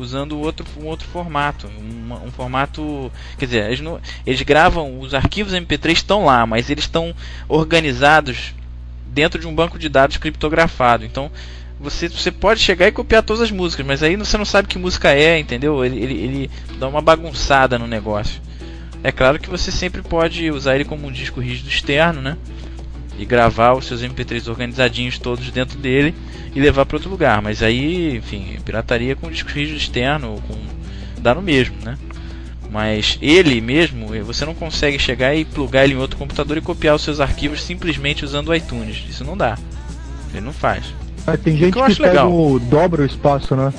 [0.00, 1.68] usando outro, um outro formato.
[1.78, 3.10] Um, um formato.
[3.38, 7.14] Quer dizer, eles, não- eles gravam, os arquivos MP3 estão lá, mas eles estão
[7.48, 8.54] organizados
[9.06, 11.04] dentro de um banco de dados criptografado.
[11.04, 11.30] Então.
[11.82, 14.78] Você, você pode chegar e copiar todas as músicas, mas aí você não sabe que
[14.78, 15.84] música é, entendeu?
[15.84, 18.40] Ele, ele, ele dá uma bagunçada no negócio.
[19.02, 22.36] É claro que você sempre pode usar ele como um disco rígido externo, né?
[23.18, 26.14] E gravar os seus MP3 organizadinhos todos dentro dele
[26.54, 27.42] e levar para outro lugar.
[27.42, 30.54] Mas aí, enfim, pirataria com disco rígido externo, com
[31.20, 31.98] dá no mesmo, né?
[32.70, 36.94] Mas ele mesmo, você não consegue chegar e plugar ele em outro computador e copiar
[36.94, 39.04] os seus arquivos simplesmente usando o iTunes.
[39.08, 39.58] Isso não dá.
[40.32, 40.84] Ele não faz.
[41.26, 43.72] É, tem gente que que, pega o, dobra o espaço, né?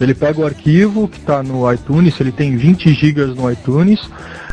[0.00, 3.98] Ele pega o arquivo que está no iTunes, se ele tem 20 GB no iTunes,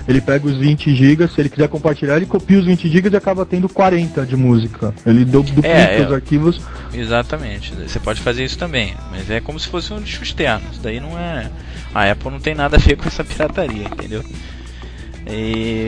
[0.07, 3.15] ele pega os 20 GB, se ele quiser compartilhar, ele copia os 20 GB e
[3.15, 4.93] acaba tendo 40 de música.
[5.05, 6.05] Ele du- duplica É, é.
[6.05, 6.61] os arquivos.
[6.93, 7.73] Exatamente.
[7.73, 10.65] Você pode fazer isso também, mas é como se fosse um disco externo.
[10.71, 11.49] Isso daí não é.
[11.93, 14.23] A Apple não tem nada a ver com essa pirataria, entendeu?
[15.27, 15.87] E,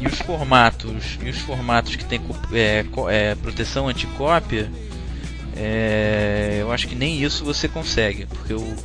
[0.00, 2.20] e os formatos, e os formatos que tem
[2.52, 4.68] é, é, proteção anticópia,
[5.56, 8.76] é, eu acho que nem isso você consegue, porque o, o-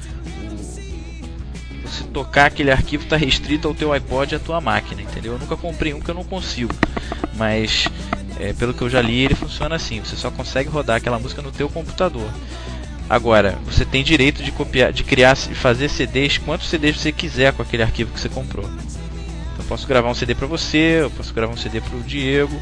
[2.13, 5.34] tocar aquele arquivo está restrito ao teu iPod e à tua máquina, entendeu?
[5.34, 6.73] Eu nunca comprei um que eu não consigo,
[7.36, 7.88] mas
[8.39, 9.99] é, pelo que eu já li, ele funciona assim.
[9.99, 12.30] Você só consegue rodar aquela música no teu computador.
[13.10, 17.53] Agora, você tem direito de copiar, de criar, de fazer CDs, quantos CDs você quiser
[17.53, 18.65] com aquele arquivo que você comprou.
[18.65, 22.01] Então, eu posso gravar um CD para você, eu posso gravar um CD para o
[22.01, 22.60] Diego.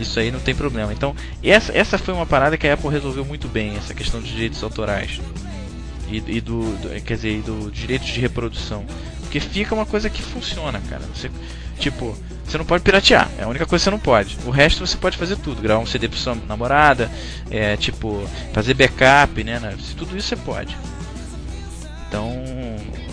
[0.00, 0.92] Isso aí não tem problema.
[0.92, 4.32] Então, essa, essa foi uma parada que a Apple resolveu muito bem, essa questão de
[4.32, 5.20] direitos autorais.
[6.08, 8.84] E, e do, do- quer dizer, do direito de reprodução.
[9.20, 11.02] Porque fica uma coisa que funciona, cara.
[11.14, 11.30] Você,
[11.78, 14.36] tipo, você não pode piratear, é a única coisa que você não pode.
[14.44, 17.08] O resto você pode fazer tudo, gravar um CD pra sua namorada,
[17.48, 19.60] é, tipo, fazer backup, né?
[19.60, 19.76] né?
[19.96, 20.76] Tudo isso você pode.
[22.08, 22.28] Então,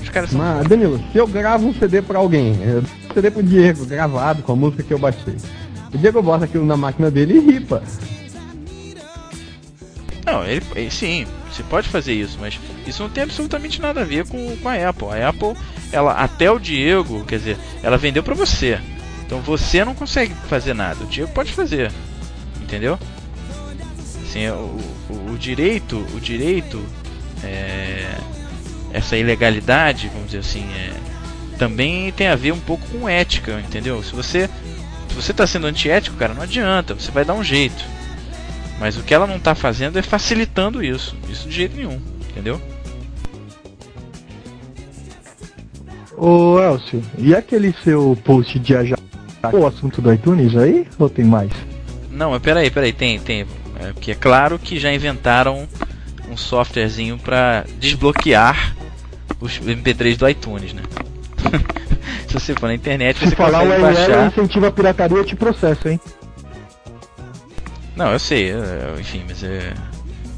[0.01, 0.39] os caras são.
[0.39, 4.41] Mas, Danilo, se eu gravo um CD pra alguém, eu um CD pro Diego, gravado
[4.41, 5.35] com a música que eu baixei.
[5.93, 7.81] O Diego bota aquilo na máquina dele e ripa.
[10.25, 14.05] Não, ele, ele- sim, você pode fazer isso, mas isso não tem absolutamente nada a
[14.05, 15.07] ver com, com a Apple.
[15.07, 15.53] A Apple,
[15.91, 18.79] ela até o Diego, quer dizer, ela vendeu pra você.
[19.25, 21.03] Então você não consegue fazer nada.
[21.03, 21.91] O Diego pode fazer,
[22.61, 22.99] entendeu?
[24.27, 24.77] Assim, o,
[25.09, 26.83] o, o direito, o direito,
[27.43, 28.15] é,
[28.91, 30.93] essa ilegalidade, vamos dizer assim, é,
[31.57, 34.03] também tem a ver um pouco com ética, entendeu?
[34.03, 34.49] Se você
[35.17, 37.83] você está sendo antiético, cara, não adianta, você vai dar um jeito.
[38.79, 41.15] Mas o que ela não está fazendo é facilitando isso.
[41.27, 41.99] Isso de jeito nenhum,
[42.29, 42.61] entendeu?
[46.15, 48.95] Ô Elcio, e aquele seu post de aja
[49.53, 50.87] o assunto do iTunes aí?
[50.99, 51.51] Ou tem mais?
[52.11, 53.45] Não, mas peraí, peraí, tem, tem.
[53.79, 55.67] É, porque é claro que já inventaram
[56.29, 58.75] um softwarezinho para desbloquear
[59.39, 60.81] os MP3 do iTunes, né?
[62.27, 64.27] Se você for na internet, Se você falar o consegue URL baixar.
[64.27, 65.99] incentiva a pirataria, eu te processo, hein?
[67.95, 69.73] Não, eu sei, é, enfim, mas é.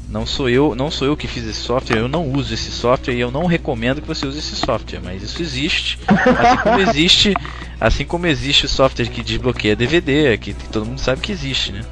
[0.08, 3.14] Não sou eu, não sou eu que fiz esse software, eu não uso esse software
[3.14, 6.00] e eu não recomendo que você use esse software, mas isso existe.
[6.08, 7.34] Assim como existe,
[7.80, 11.70] assim como existe o software que desbloqueia DVD, que, que todo mundo sabe que existe,
[11.70, 11.82] né?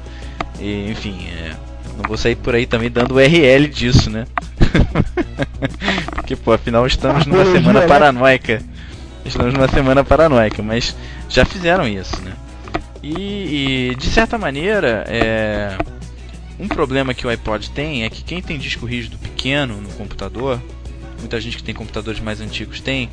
[0.59, 1.55] E, enfim, é,
[1.95, 4.25] não vou sair por aí também dando URL disso, né?
[6.11, 7.87] Porque, pô, afinal estamos numa semana né?
[7.87, 8.61] paranoica.
[9.25, 10.95] Estamos numa semana paranoica, mas
[11.27, 12.33] já fizeram isso, né?
[13.01, 15.77] E, e, de certa maneira, é,
[16.59, 20.61] um problema que o iPod tem é que quem tem disco rígido pequeno no computador,
[21.19, 23.09] muita gente que tem computadores mais antigos tem,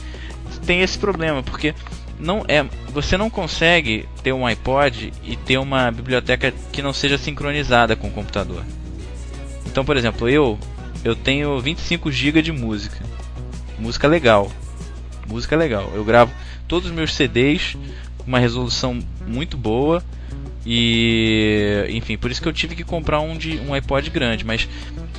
[0.64, 1.74] tem esse problema, porque
[2.18, 7.18] não é, você não consegue ter um iPod e ter uma biblioteca que não seja
[7.18, 8.64] sincronizada com o computador.
[9.66, 10.58] Então, por exemplo, eu
[11.04, 13.04] eu tenho 25 GB de música.
[13.78, 14.50] Música legal.
[15.28, 15.90] Música legal.
[15.94, 16.32] Eu gravo
[16.68, 17.76] todos os meus CDs
[18.18, 20.02] com uma resolução muito boa
[20.64, 24.68] e enfim, por isso que eu tive que comprar um de um iPod grande, mas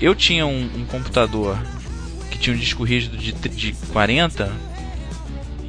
[0.02, 1.58] eu tinha um, um computador
[2.32, 4.52] que que tinha um disco rígido de, de 40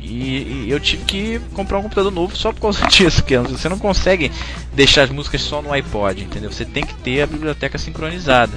[0.00, 3.68] e, e, eu tive que comprar um computador novo só por causa disso, que você
[3.68, 4.30] não consegue
[4.72, 6.50] deixar as músicas só no iPod, entendeu?
[6.50, 8.52] Você tem que ter a biblioteca sincronizada.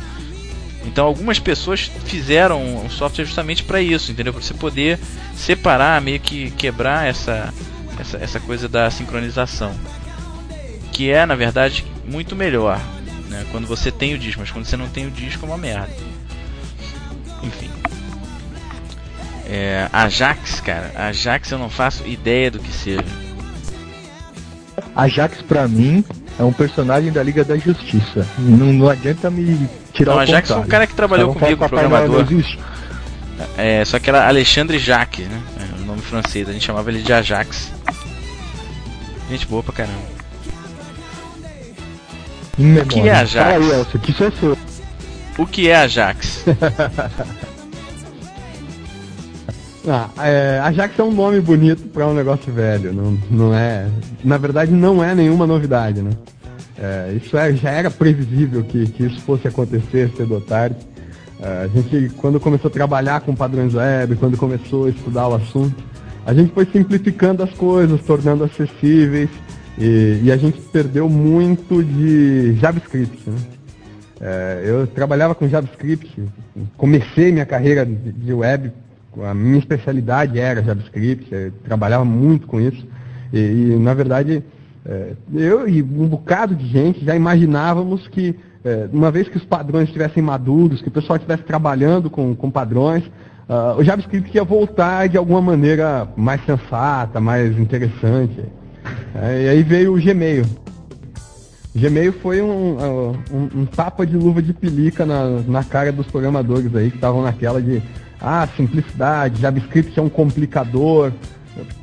[0.84, 4.34] Então algumas pessoas fizeram um software justamente para isso, entendeu?
[4.34, 5.00] Para você poder
[5.36, 7.54] separar, meio que quebrar essa,
[8.00, 9.74] essa, essa coisa da sincronização.
[10.92, 12.82] Que é, na verdade, muito melhor.
[13.30, 13.46] Né?
[13.52, 15.96] Quando você tem o disco, mas quando você não tem o disco é uma merda.
[17.44, 17.70] Enfim.
[19.46, 20.92] É, Ajax, cara.
[20.96, 23.04] Ajax eu não faço ideia do que seja.
[24.96, 26.04] Ajax pra mim
[26.42, 28.28] é um personagem da Liga da Justiça.
[28.40, 32.26] Não, não adianta me tirar não, o Ajax é um cara que trabalhou comigo, programador.
[33.58, 35.42] É, só que era Alexandre Jacques, né?
[35.60, 37.72] É, o nome francês, a gente chamava ele de Ajax.
[39.30, 40.02] Gente boa pra caramba.
[42.58, 43.70] O que é Ajax?
[43.70, 44.58] Elcio, que isso é seu.
[45.38, 46.44] O que é Ajax?
[49.88, 53.88] Ah, é, Ajax é um nome bonito para um negócio velho, não, não é.
[54.24, 56.12] Na verdade, não é nenhuma novidade, né?
[56.78, 60.76] É, isso é, já era previsível que, que isso fosse acontecer cedo ou tarde.
[61.40, 65.36] É, a gente, quando começou a trabalhar com padrões web, quando começou a estudar o
[65.36, 65.84] assunto,
[66.26, 69.30] a gente foi simplificando as coisas, tornando acessíveis,
[69.80, 73.28] e, e a gente perdeu muito de JavaScript.
[73.28, 73.38] Né?
[74.22, 76.24] É, eu trabalhava com JavaScript,
[76.78, 78.72] comecei minha carreira de web
[79.24, 82.86] a minha especialidade era JavaScript, trabalhava muito com isso.
[83.34, 84.44] E, e na verdade,
[84.86, 89.46] é, eu e um bocado de gente já imaginávamos que, é, uma vez que os
[89.46, 93.04] padrões estivessem maduros, que o pessoal estivesse trabalhando com, com padrões,
[93.48, 98.44] uh, o JavaScript ia voltar de alguma maneira mais sensata, mais interessante.
[99.14, 100.46] É, e aí veio o Gmail.
[101.76, 105.92] O Gmail foi um, uh, um, um, tapa de luva de pelica na, na cara
[105.92, 107.82] dos programadores aí que estavam naquela de
[108.22, 111.12] ah, simplicidade, JavaScript é um complicador.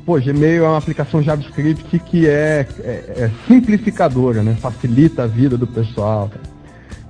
[0.05, 4.55] Pô, Gmail é uma aplicação JavaScript que é, é, é simplificadora, né?
[4.55, 6.31] Facilita a vida do pessoal.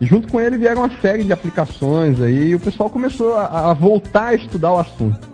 [0.02, 3.72] E junto com ele vieram uma série de aplicações aí e o pessoal começou a,
[3.72, 5.30] a voltar a estudar o assunto.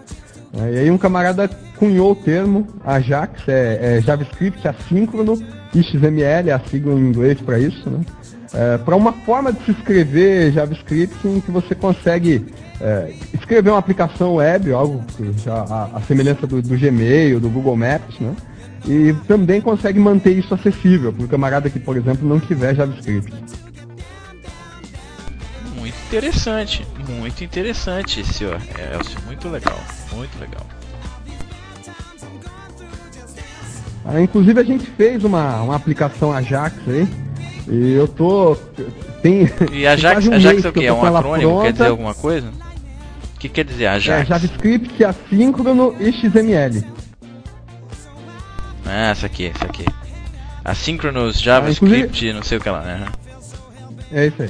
[0.54, 5.36] E aí um camarada cunhou o termo Ajax, é, é JavaScript assíncrono,
[5.74, 8.00] XML, é a sigla em inglês para isso, né?
[8.56, 12.46] É, para uma forma de se escrever JavaScript em que você consegue
[12.80, 15.04] é, escrever uma aplicação web, algo
[15.44, 18.34] já a, a semelhança do, do, Gmail, do Google Maps, né?
[18.88, 23.34] E também consegue manter isso acessível para o camarada que, por exemplo, não tiver JavaScript.
[25.78, 28.62] Muito interessante, muito interessante, senhor
[28.94, 29.80] Elcio, muito legal,
[30.13, 30.65] muito legal.
[34.06, 37.08] Ah, inclusive a gente fez uma, uma aplicação Ajax aí,
[37.67, 38.56] e eu tô.
[39.21, 40.86] Tem, e Ajax, um Ajax é o que?
[40.86, 41.62] É um acrônimo?
[41.62, 42.49] Quer dizer alguma coisa?
[43.36, 44.21] O que quer dizer Ajax?
[44.21, 46.84] É JavaScript assíncrono e XML.
[48.86, 49.86] Ah, essa aqui, essa aqui.
[50.63, 53.06] Asynchronous JavaScript, ah, não sei o que lá, né?
[54.12, 54.49] É isso aí.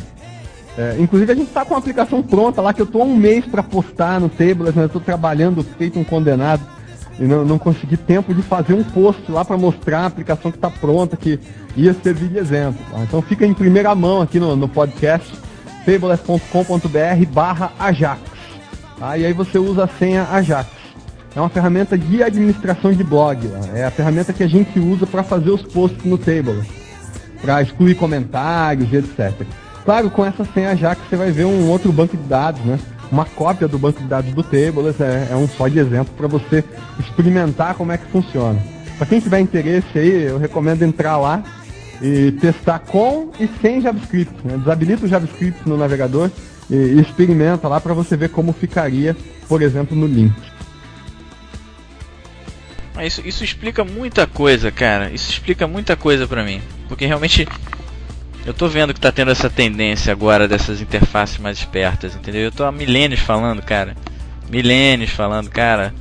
[0.78, 3.16] É, inclusive a gente tá com uma aplicação pronta lá que eu tô há um
[3.16, 4.84] mês para postar no Tables, né?
[4.84, 6.62] Eu tô trabalhando feito um condenado
[7.20, 10.58] e não, não consegui tempo de fazer um post lá para mostrar a aplicação que
[10.58, 11.40] está pronta, que
[11.76, 12.84] ia servir de exemplo.
[12.92, 13.00] Tá?
[13.04, 15.32] Então fica em primeira mão aqui no, no podcast,
[15.86, 18.22] tables.com.br barra Ajax.
[19.00, 19.18] Tá?
[19.18, 20.70] E aí você usa a senha Ajax.
[21.36, 23.48] É uma ferramenta de administração de blog.
[23.48, 23.78] Tá?
[23.78, 26.66] É a ferramenta que a gente usa para fazer os posts no Tables.
[27.42, 29.46] Para excluir comentários e etc.
[29.86, 32.80] Claro, com essa senha Ajax você vai ver um outro banco de dados, né?
[33.12, 36.28] Uma cópia do banco de dados do Tables, é, é um só de exemplo para
[36.28, 36.64] você
[37.00, 38.62] experimentar como é que funciona.
[38.98, 41.44] Para quem tiver interesse aí, eu recomendo entrar lá
[42.02, 44.34] e testar com e sem JavaScript.
[44.44, 44.58] Né?
[44.58, 46.30] Desabilita o JavaScript no navegador
[46.70, 49.16] e, e experimenta lá para você ver como ficaria,
[49.48, 50.34] por exemplo, no link.
[53.04, 55.12] Isso, isso explica muita coisa, cara.
[55.12, 56.62] Isso explica muita coisa para mim.
[56.88, 57.46] Porque realmente
[58.46, 62.42] eu tô vendo que tá tendo essa tendência agora dessas interfaces mais espertas, entendeu?
[62.42, 63.98] Eu tô há milênios falando, cara.
[64.50, 65.94] Milênios falando, cara.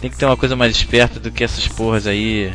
[0.00, 2.52] Tem que ter uma coisa mais esperta do que essas porras aí.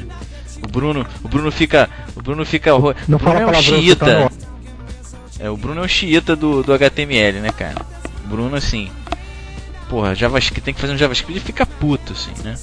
[0.62, 4.06] O Bruno, o Bruno fica, o Bruno fica Não o Bruno é um xiita.
[4.06, 4.32] Tá
[5.40, 7.86] é, o Bruno é um xiita do, do HTML, né, cara?
[8.26, 8.92] O Bruno assim,
[9.90, 12.56] porra, JavaScript tem que fazer um JavaScript e fica puto assim, né?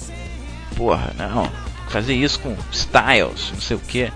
[0.77, 1.51] Porra, não.
[1.89, 4.11] Fazer isso com styles, não sei o que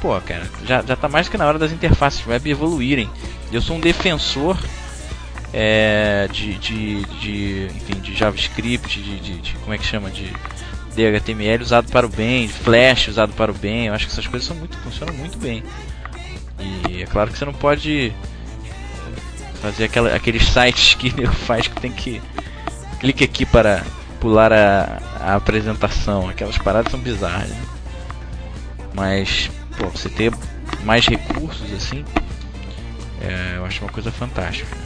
[0.00, 3.08] pô, cara, já, já tá mais que na hora das interfaces web evoluírem.
[3.50, 4.56] Eu sou um defensor
[5.52, 10.32] é, de, de, de, enfim, de JavaScript, de, de, de, como é que chama, de,
[10.94, 13.86] de HTML usado para o bem, de Flash usado para o bem.
[13.86, 15.62] Eu acho que essas coisas são muito, funcionam muito bem.
[16.88, 18.12] E é claro que você não pode
[19.60, 22.20] fazer aquela, aqueles sites que ele faz que tem que
[23.00, 23.84] clique aqui para
[24.20, 26.28] pular a, a apresentação.
[26.28, 27.48] Aquelas paradas são bizarras.
[27.48, 27.62] Né?
[28.94, 29.50] Mas,
[29.82, 30.32] pô, você ter
[30.84, 32.04] mais recursos assim,
[33.20, 34.76] é, eu acho uma coisa fantástica.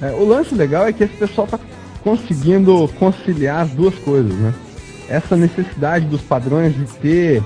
[0.00, 1.58] É, o lance legal é que esse pessoal tá
[2.02, 4.54] conseguindo conciliar as duas coisas, né?
[5.08, 7.42] Essa necessidade dos padrões de ter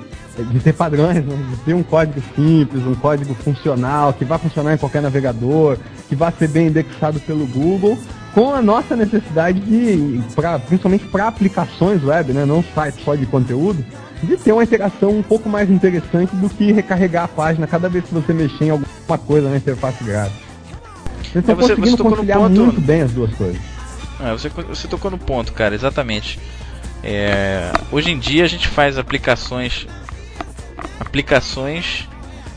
[0.53, 1.37] de ter padrões, né?
[1.51, 5.77] de ter um código simples, um código funcional, que vai funcionar em qualquer navegador,
[6.09, 7.99] que vai ser bem indexado pelo Google,
[8.35, 12.45] com a nossa necessidade de, pra, principalmente para aplicações web, né?
[12.45, 13.85] não sites só de conteúdo,
[14.23, 18.05] de ter uma interação um pouco mais interessante do que recarregar a página cada vez
[18.05, 20.49] que você mexer em alguma coisa na interface gráfica.
[21.35, 22.61] Estão é, você, conseguindo você conciliar ponto...
[22.61, 23.61] muito bem as duas coisas.
[24.21, 26.39] É, você, você tocou no ponto, cara, exatamente.
[27.03, 29.87] É, hoje em dia a gente faz aplicações
[30.99, 32.09] aplicações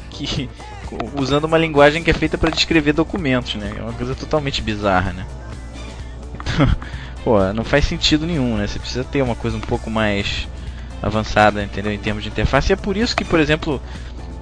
[0.09, 0.49] que
[1.15, 3.75] usando uma linguagem que é feita para descrever documentos, né?
[3.77, 5.25] É uma coisa totalmente bizarra, né?
[6.33, 6.67] Então,
[7.23, 8.67] pô, não faz sentido nenhum, né?
[8.67, 10.47] Você precisa ter uma coisa um pouco mais
[11.01, 11.91] avançada, entendeu?
[11.91, 12.71] Em termos de interface.
[12.71, 13.81] E é por isso que, por exemplo,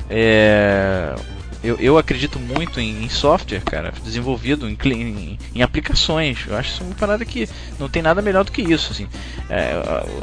[0.09, 1.15] é,
[1.63, 6.45] eu, eu acredito muito em, em software, cara, desenvolvido em, em, em, aplicações.
[6.47, 7.47] Eu acho isso uma parada que
[7.79, 8.91] não tem nada melhor do que isso.
[8.91, 9.07] Assim.
[9.49, 9.73] É,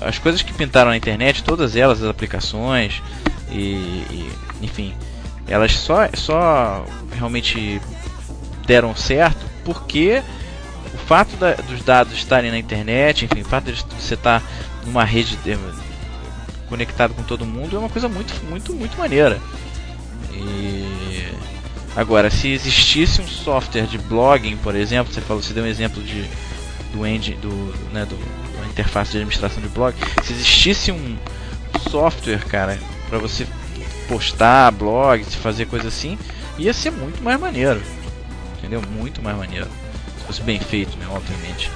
[0.00, 3.02] as coisas que pintaram na internet, todas elas, as aplicações,
[3.50, 3.74] e,
[4.10, 4.30] e
[4.62, 4.94] enfim,
[5.46, 7.80] elas só, só realmente
[8.66, 10.22] deram certo porque
[10.94, 14.42] o fato da, dos dados estarem na internet, enfim, o fato de você estar
[14.84, 15.58] numa rede eh,
[16.68, 19.40] conectado com todo mundo é uma coisa muito, muito, muito maneira.
[20.32, 21.28] E
[21.94, 26.02] agora, se existisse um software de blogging, por exemplo, você falou, você deu um exemplo
[26.02, 26.24] de
[26.92, 28.16] do engine, do, né, do
[28.60, 31.16] da interface de administração de blog, se existisse um
[31.90, 33.46] software, cara, para você
[34.08, 36.18] postar blogs, fazer coisa assim,
[36.58, 37.82] ia ser muito mais maneiro.
[38.58, 38.82] Entendeu?
[38.90, 39.66] Muito mais maneiro.
[40.18, 41.70] Se fosse bem feito, né, obviamente.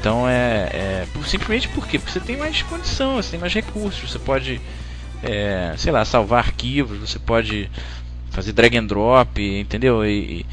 [0.00, 4.58] Então é, é simplesmente porque você tem mais condição, você tem mais recursos, você pode
[5.22, 7.70] é, sei lá, salvar arquivos, você pode
[8.30, 10.04] fazer drag and drop, entendeu?
[10.04, 10.46] E,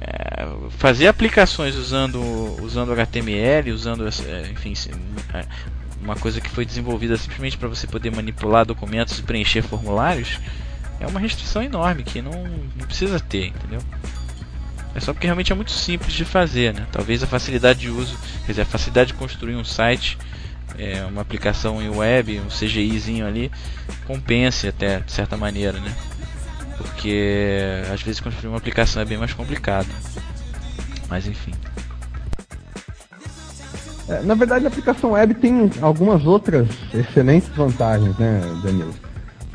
[0.00, 0.48] é,
[0.78, 2.20] fazer aplicações usando,
[2.62, 4.72] usando HTML, usando, é, enfim,
[5.34, 5.44] é,
[6.02, 10.40] uma coisa que foi desenvolvida simplesmente para você poder manipular documentos e preencher formulários,
[11.00, 12.32] é uma restrição enorme que não,
[12.76, 13.80] não precisa ter, entendeu?
[14.94, 16.86] É só porque realmente é muito simples de fazer, né?
[16.92, 18.16] Talvez a facilidade de uso,
[18.46, 20.16] quer dizer, a facilidade de construir um site
[20.78, 23.50] é, uma aplicação em web, um CGIzinho ali,
[24.06, 25.94] compense até de certa maneira, né?
[26.78, 29.88] Porque às vezes construir uma aplicação é bem mais complicado.
[31.08, 31.52] Mas enfim.
[34.08, 38.94] É, na verdade, a aplicação web tem algumas outras excelentes vantagens, né, Danilo?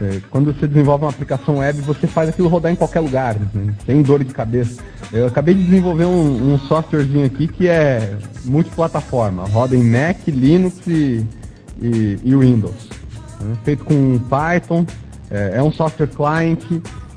[0.01, 3.73] É, quando você desenvolve uma aplicação web, você faz aquilo rodar em qualquer lugar, né?
[3.85, 4.81] sem dor de cabeça.
[5.11, 10.87] Eu acabei de desenvolver um, um softwarezinho aqui que é multiplataforma, roda em Mac, Linux
[10.87, 11.25] e,
[11.81, 12.89] e, e Windows.
[13.41, 13.57] Né?
[13.65, 14.85] Feito com Python,
[15.29, 16.63] é, é um software client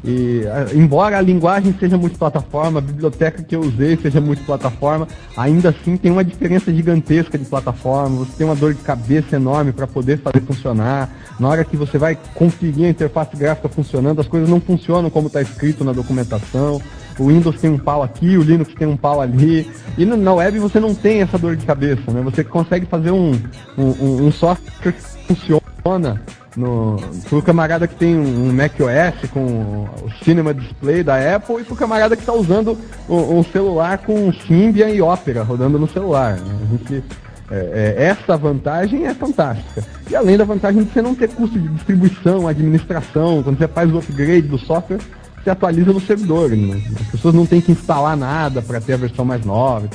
[0.05, 0.43] e,
[0.75, 6.11] embora a linguagem seja multiplataforma, a biblioteca que eu usei seja multiplataforma, ainda assim tem
[6.11, 10.41] uma diferença gigantesca de plataforma, você tem uma dor de cabeça enorme para poder fazer
[10.41, 11.09] funcionar.
[11.39, 15.29] Na hora que você vai conseguir a interface gráfica funcionando, as coisas não funcionam como
[15.29, 16.83] está escrito na documentação.
[17.19, 19.71] O Windows tem um pau aqui, o Linux tem um pau ali.
[19.97, 22.23] E na web você não tem essa dor de cabeça, né?
[22.23, 23.33] Você consegue fazer um,
[23.77, 24.93] um, um software que
[25.27, 26.21] funciona
[26.57, 26.97] no,
[27.29, 31.77] pro camarada que tem um Mac OS com o Cinema Display da Apple e pro
[31.77, 32.77] camarada que está usando
[33.09, 36.37] um, celular com Symbian e Opera rodando no celular.
[36.37, 36.55] Né?
[36.71, 37.05] Gente,
[37.51, 39.83] é, é, essa vantagem é fantástica.
[40.11, 43.93] E além da vantagem de você não ter custo de distribuição, administração, quando você faz
[43.93, 45.01] o upgrade do software,
[45.43, 46.51] você atualiza no servidor.
[46.51, 46.83] Né?
[47.01, 49.89] As pessoas não têm que instalar nada para ter a versão mais nova.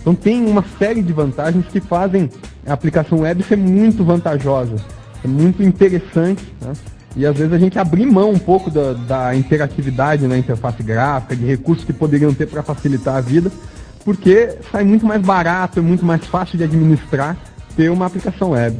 [0.00, 2.30] Então tem uma série de vantagens que fazem
[2.66, 4.76] a aplicação web ser muito vantajosa
[5.24, 6.72] é muito interessante, né?
[7.16, 11.34] E às vezes a gente abrir mão um pouco da, da interatividade na interface gráfica,
[11.34, 13.50] de recursos que poderiam ter para facilitar a vida,
[14.04, 17.36] porque sai muito mais barato, é muito mais fácil de administrar
[17.76, 18.78] ter uma aplicação web.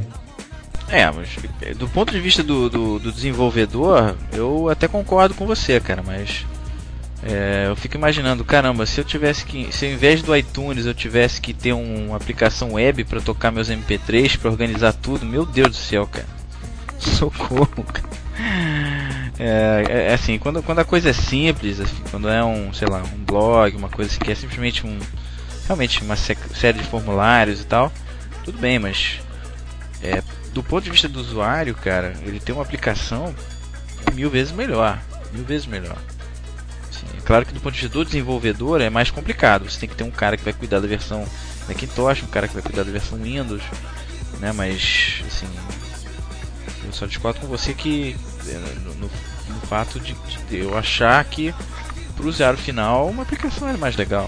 [0.87, 1.29] É, mas
[1.77, 6.45] do ponto de vista do, do, do desenvolvedor, eu até concordo com você, cara, mas
[7.21, 10.93] é, eu fico imaginando, caramba, se eu tivesse que, se ao invés do iTunes eu
[10.93, 15.45] tivesse que ter um, uma aplicação web para tocar meus MP3, para organizar tudo, meu
[15.45, 16.27] Deus do céu, cara.
[16.97, 18.09] Socorro, cara.
[19.37, 22.87] É, é, é, assim, quando, quando a coisa é simples, assim, quando é um, sei
[22.87, 24.97] lá, um blog, uma coisa assim, que é simplesmente um,
[25.65, 27.91] realmente uma série de formulários e tal,
[28.45, 29.19] tudo bem, mas
[30.01, 33.33] é, do ponto de vista do usuário, cara, ele tem uma aplicação
[34.13, 34.99] mil vezes melhor,
[35.33, 35.97] mil vezes melhor
[37.29, 39.69] claro que do ponto de vista do desenvolvedor é mais complicado.
[39.69, 41.23] Você tem que ter um cara que vai cuidar da versão
[41.67, 43.61] Macintosh, um cara que vai cuidar da versão Windows,
[44.39, 44.51] né?
[44.51, 45.45] Mas assim,
[46.83, 48.15] eu só discordo com você que
[48.47, 50.15] é, no, no, no fato de,
[50.49, 51.53] de, eu achar que
[52.15, 54.27] para o usuário final uma aplicação era mais legal.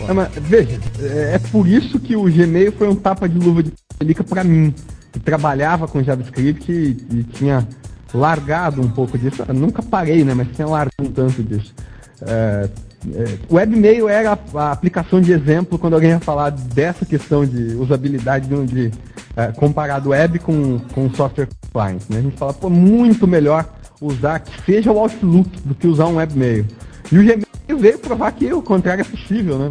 [0.00, 3.62] É, mas, veja, é, é por isso que o Gmail foi um tapa de luva
[3.62, 4.74] de pelica para mim,
[5.12, 7.68] que trabalhava com JavaScript e, e, tinha
[8.14, 9.44] largado um pouco disso.
[9.46, 10.34] Eu nunca parei, né?
[10.34, 11.74] Mas tinha largado um tanto disso.
[12.22, 12.68] É,
[13.14, 17.74] é, webmail era a, a, aplicação de exemplo quando alguém ia falar dessa questão de
[17.74, 18.90] usabilidade de, de
[19.36, 22.02] é, comparado web com, com software client.
[22.08, 22.18] Né?
[22.18, 23.66] A gente fala, pô, muito melhor
[24.00, 26.64] usar que seja o Outlook do que usar um webmail.
[27.10, 29.70] E o Gmail veio provar que o contrário é possível, né?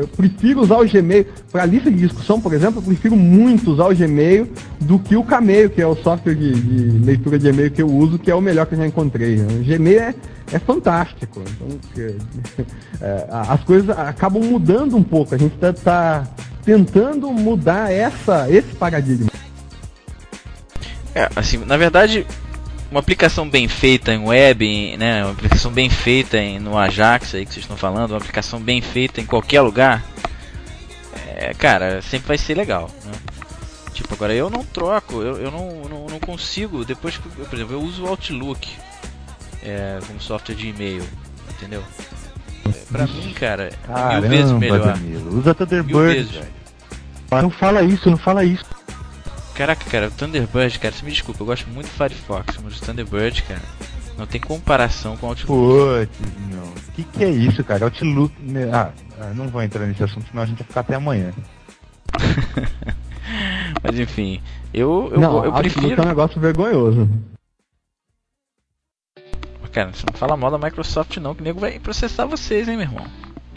[0.00, 3.86] Eu prefiro usar o Gmail para lista de discussão, por exemplo, eu prefiro muito usar
[3.86, 4.48] o Gmail
[4.80, 7.88] do que o Cameio, que é o software de, de leitura de e-mail que eu
[7.88, 9.36] uso, que é o melhor que eu já encontrei.
[9.40, 10.14] O Gmail é,
[10.52, 11.42] é fantástico.
[11.42, 11.78] Então,
[13.00, 15.34] é, as coisas acabam mudando um pouco.
[15.34, 16.28] A gente está tá
[16.64, 19.30] tentando mudar essa, esse paradigma.
[21.14, 22.26] É, assim, na verdade,
[22.96, 27.44] uma aplicação bem feita em web, né, uma aplicação bem feita em, no Ajax aí
[27.44, 30.02] que vocês estão falando, uma aplicação bem feita em qualquer lugar,
[31.26, 32.90] é, cara, sempre vai ser legal.
[33.04, 33.12] Né?
[33.92, 37.74] Tipo, agora eu não troco, eu, eu não, não, não consigo, depois que, por exemplo,
[37.74, 38.66] eu uso o Outlook
[39.62, 41.04] é, como software de e-mail,
[41.50, 41.84] entendeu?
[42.66, 44.94] É, pra mim, cara, é mil vezes melhor.
[44.94, 46.40] Danilo, usa Thunderbird.
[47.30, 48.64] Não fala isso, não fala isso.
[49.56, 52.84] Caraca, cara, o Thunderbird, cara, você me desculpa, eu gosto muito do Firefox, mas o
[52.84, 53.62] Thunderbird, cara,
[54.18, 56.08] não tem comparação com o Outlook.
[56.08, 56.64] Putz, não.
[56.64, 57.86] O que, que é isso, cara?
[57.86, 58.34] Outlook.
[58.38, 61.32] Né, ah, ah, não vou entrar nesse assunto, senão a gente vai ficar até amanhã.
[63.82, 64.42] mas enfim,
[64.74, 66.02] eu, eu, não, eu prefiro.
[66.02, 67.08] é um negócio vergonhoso.
[69.72, 72.76] Cara, você não fala mal da Microsoft não, que o nego vai processar vocês, hein,
[72.76, 73.06] meu irmão.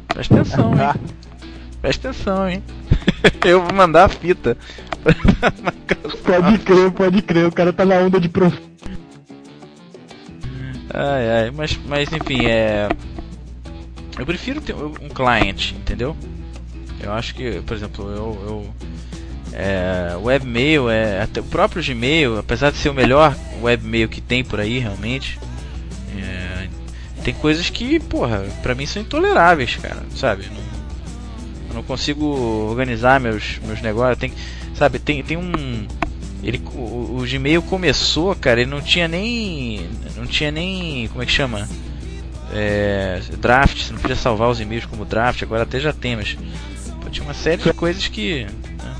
[0.08, 1.02] Presta atenção, hein.
[1.82, 2.64] Presta atenção, hein.
[3.46, 4.58] eu vou mandar a fita.
[6.24, 8.58] pode crer, pode crer, o cara tá na onda de prof...
[10.92, 12.90] Ai, ai, mas, mas enfim, é.
[14.18, 16.18] Eu prefiro ter um cliente, entendeu?
[17.00, 18.44] Eu acho que, por exemplo, eu.
[18.48, 18.74] eu
[19.52, 24.44] é, webmail, é, até o próprio Gmail, apesar de ser o melhor webmail que tem
[24.44, 25.40] por aí realmente,
[26.18, 26.68] é,
[27.24, 30.46] tem coisas que, porra, pra mim são intoleráveis, cara, sabe?
[30.50, 32.26] Não, eu não consigo
[32.70, 34.18] organizar meus, meus negócios.
[34.18, 34.32] Tem,
[34.80, 35.52] sabe, tem, tem um.
[36.42, 39.88] Ele, o, o Gmail começou, cara, ele não tinha nem.
[40.16, 41.08] Não tinha nem.
[41.10, 41.68] Como é que chama?
[42.54, 46.36] É, draft, você não podia salvar os e-mails como draft, agora até já tem, mas
[47.02, 48.46] pô, tinha uma série de coisas que.
[48.46, 48.96] Né,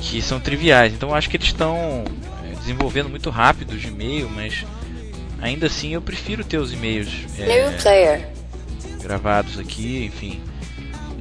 [0.00, 0.92] que são triviais.
[0.92, 2.04] Então eu acho que eles estão
[2.44, 4.64] é, desenvolvendo muito rápido o Gmail, mas
[5.40, 7.08] ainda assim eu prefiro ter os e-mails
[7.38, 7.44] é,
[9.02, 10.40] gravados aqui, enfim.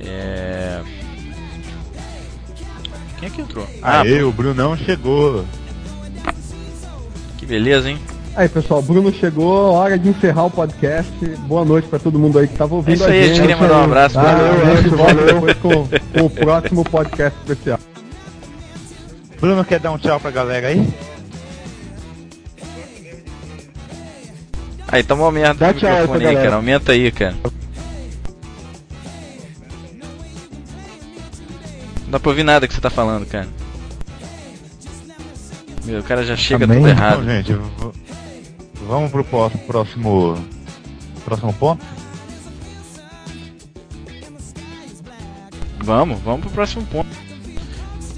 [0.06, 0.82] É...
[3.20, 3.68] Quem é que entrou?
[3.82, 5.44] Ah, Aê, o Brunão chegou.
[7.38, 8.00] Que beleza, hein?
[8.36, 11.12] Aí, pessoal, Bruno chegou, hora de encerrar o podcast.
[11.48, 13.42] Boa noite para todo mundo aí que tava ouvindo é isso aí, a gente.
[13.42, 15.88] queria mandar um abraço Valeu, a gente volta depois com,
[16.20, 17.80] com o próximo podcast especial.
[19.42, 20.88] Bruno quer dar um tchau pra galera aí?
[24.88, 26.56] Aí, toma uma merda Dá tchau aí, cara.
[26.56, 27.36] Aumenta aí, cara.
[32.08, 33.50] Não dá pra ouvir nada que você tá falando, cara.
[35.84, 36.78] Meu, o cara já chega Amém.
[36.78, 37.22] tudo errado.
[37.22, 37.54] Então, gente,
[38.88, 40.38] vamos pro próximo.
[41.26, 41.86] Próximo ponto?
[45.80, 47.10] Vamos, vamos pro próximo ponto.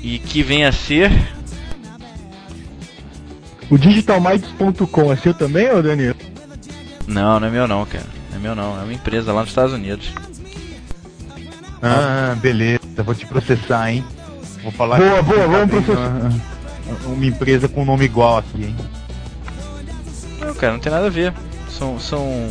[0.04, 1.12] E que vem a ser.
[3.72, 6.16] O digitalmites.com é seu também, ô Danilo?
[7.08, 8.06] Não, não é meu não, cara.
[8.30, 8.80] Não é meu não.
[8.80, 10.12] É uma empresa lá nos Estados Unidos.
[11.82, 12.79] Ah, beleza.
[13.04, 14.04] Vou te processar, hein?
[14.64, 16.10] Vou falar boa, boa, vamos processar.
[16.86, 18.76] Uma, uma, empresa com nome igual aqui, hein?
[20.40, 21.34] Não, cara, não tem nada a ver.
[21.70, 22.00] São.
[22.00, 22.50] São,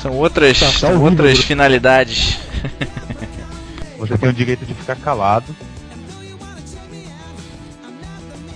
[0.00, 2.38] são outras, tá, tá outras finalidades.
[3.98, 5.46] Você tem o direito de ficar calado.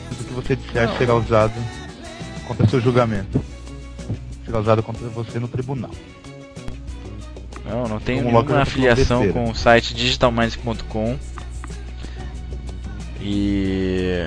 [0.08, 0.96] Tudo que você disser não.
[0.96, 1.54] será usado
[2.46, 3.44] contra seu julgamento.
[4.44, 5.90] Será usado contra você no tribunal.
[7.64, 11.16] Não, não tenho Vamos nenhuma afiliação com o site digitalminds.com.
[13.20, 14.26] E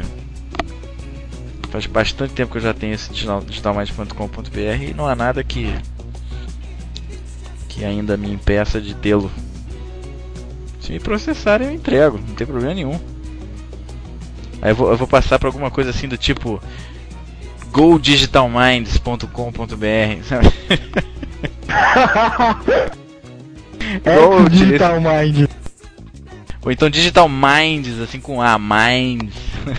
[1.69, 5.75] faz bastante tempo que eu já tenho esse digitalminds.com.br e não há nada que
[7.67, 9.29] que ainda me impeça de tê-lo.
[10.79, 12.97] Se me processarem, eu entrego, não tem problema nenhum.
[14.61, 16.61] Aí eu vou, eu vou passar para alguma coisa assim do tipo
[17.71, 20.47] GoDigitalMinds.com.br sabe?
[24.03, 25.47] É Digital Mind.
[26.63, 29.35] Ou então Digital Minds, assim com A, Minds.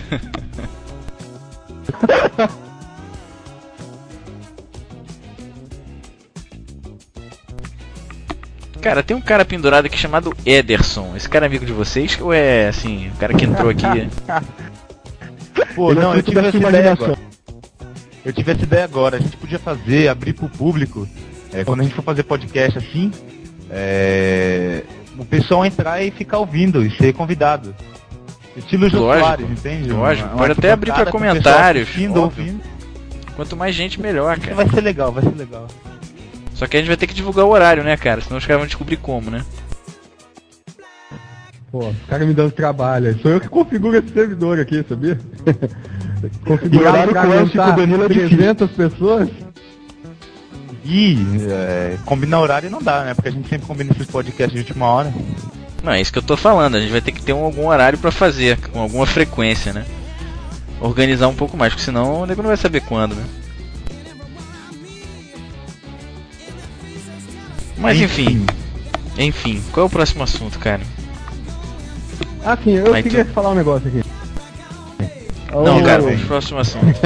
[8.81, 11.13] Cara, tem um cara pendurado aqui chamado Ederson.
[11.15, 12.17] Esse cara é amigo de vocês?
[12.21, 13.83] Ou é assim, o cara que entrou aqui?
[15.75, 17.17] Pô, Ele é não, eu tive essa ideia agora.
[18.23, 19.17] Eu tive essa ideia agora.
[19.17, 21.05] A gente podia fazer, abrir pro público,
[21.51, 23.11] é, quando a gente for fazer podcast assim,
[23.69, 24.83] é,
[25.17, 27.75] o pessoal entrar e ficar ouvindo e ser convidado.
[28.55, 29.91] Estilo Jô Lógico, Soares, entende?
[29.91, 30.29] lógico.
[30.29, 32.21] Uma- Pode até abrir o pessoal comentários, óbvio.
[32.21, 32.61] ouvindo.
[33.35, 34.55] Quanto mais gente, melhor, Isso cara.
[34.55, 35.67] vai ser legal, vai ser legal.
[36.55, 38.19] Só que a gente vai ter que divulgar o horário, né, cara?
[38.21, 39.45] Senão os caras vão descobrir como, né?
[41.71, 43.09] Pô, os caras me dando trabalho.
[43.09, 43.21] aí.
[43.21, 45.19] Sou eu que configuro esse servidor aqui, sabia?
[46.45, 48.37] Configurar horário pra com o Danilo é difícil.
[48.37, 49.29] 300 pessoas?
[50.89, 51.17] E
[51.49, 53.13] é, combinar horário não dá, né?
[53.13, 55.13] Porque a gente sempre combina esses podcasts de última hora.
[55.83, 56.75] Não, é isso que eu tô falando.
[56.75, 59.85] A gente vai ter que ter um- algum horário pra fazer, com alguma frequência, né?
[60.79, 63.25] Organizar um pouco mais, porque senão o nego não vai saber quando, né?
[67.77, 68.43] Mas enfim,
[69.17, 70.81] enfim, qual é o próximo assunto, cara?
[72.43, 74.03] Ah, sim, eu Mas queria tu- falar um negócio aqui.
[75.51, 76.85] Não, cara, ô, vamos pro próximo assunto.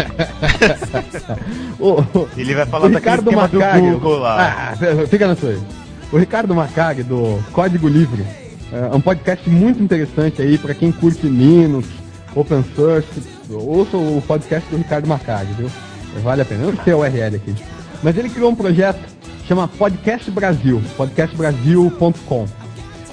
[1.79, 2.03] ô,
[2.37, 3.91] Ele vai O falar daquele Ricardo esquema do.
[3.93, 4.73] Google lá.
[4.73, 5.55] Ah, fica na sua.
[6.11, 8.25] O Ricardo Macari, do Código Livre,
[8.71, 11.87] é um podcast muito interessante aí pra quem curte Linux,
[12.35, 13.07] Open Source.
[13.49, 15.69] Ouça o podcast do Ricardo Macari, viu?
[16.21, 16.63] Vale a pena.
[16.63, 17.55] Eu não sei a URL aqui.
[18.03, 18.99] Mas ele criou um projeto
[19.47, 22.45] chama Podcast Brasil, podcastbrasil.com.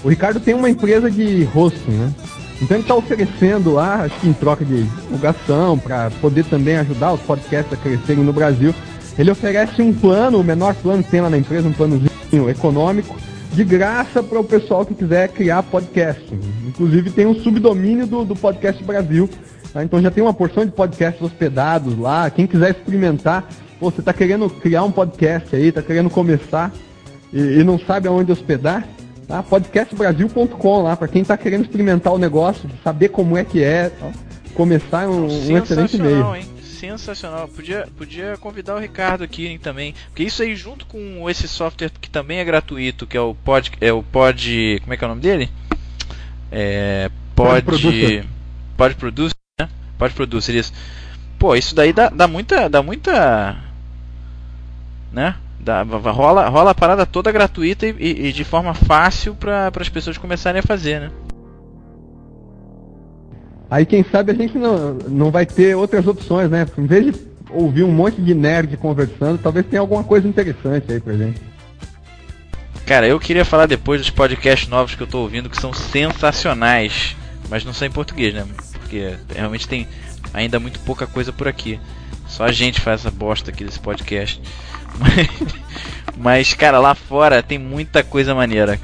[0.05, 2.13] O Ricardo tem uma empresa de hosting, né?
[2.61, 7.13] Então ele está oferecendo lá, acho que em troca de divulgação, para poder também ajudar
[7.13, 8.75] os podcasts a crescerem no Brasil.
[9.19, 13.17] Ele oferece um plano, o menor plano que tem lá na empresa, um planozinho econômico,
[13.53, 16.23] de graça para o pessoal que quiser criar podcast.
[16.67, 19.29] Inclusive tem um subdomínio do, do Podcast Brasil.
[19.73, 19.83] tá?
[19.83, 22.31] Então já tem uma porção de podcasts hospedados lá.
[22.31, 23.49] Quem quiser experimentar,
[23.81, 26.73] pô, você está querendo criar um podcast aí, está querendo começar
[27.33, 28.87] e, e não sabe aonde hospedar,
[29.29, 29.43] tá?
[29.43, 34.11] podcastbrasil.com lá, para quem está querendo experimentar o negócio, saber como é que é, tal.
[34.55, 36.25] começar é um, um excelente meio.
[36.25, 36.49] Sensacional, hein?
[36.63, 37.49] Sensacional.
[37.49, 39.95] Podia, podia convidar o Ricardo aqui hein, também.
[40.09, 43.73] Porque isso aí, junto com esse software que também é gratuito, que é o Pod.
[43.81, 44.79] É o Pod.
[44.81, 45.51] Como é que é o nome dele?
[46.51, 47.11] É.
[47.35, 47.63] Pod.
[48.77, 49.69] Pod Producer, né?
[49.99, 50.73] Pod Producer, isso.
[51.37, 52.69] Pô, isso daí dá, dá muita.
[52.69, 53.57] Dá muita.
[55.13, 55.35] Né?
[55.61, 59.71] Dá, va- rola, rola a parada toda gratuita e, e- e de forma fácil para
[59.81, 61.11] as pessoas começarem a fazer, né?
[63.71, 66.67] Aí quem sabe a gente não, não vai ter outras opções, né?
[66.79, 71.01] Em vez de ouvir um monte de nerd conversando, talvez tenha alguma coisa interessante aí
[71.01, 71.41] pra gente.
[72.87, 77.15] Cara, eu queria falar depois dos podcasts novos que eu tô ouvindo que são sensacionais,
[77.51, 78.47] mas não são em português, né?
[78.73, 79.87] Porque realmente tem
[80.33, 81.79] ainda muito pouca coisa por aqui.
[82.27, 84.41] Só a gente faz essa bosta aqui desse podcast.
[86.17, 88.79] Mas, cara, lá fora tem muita coisa maneira.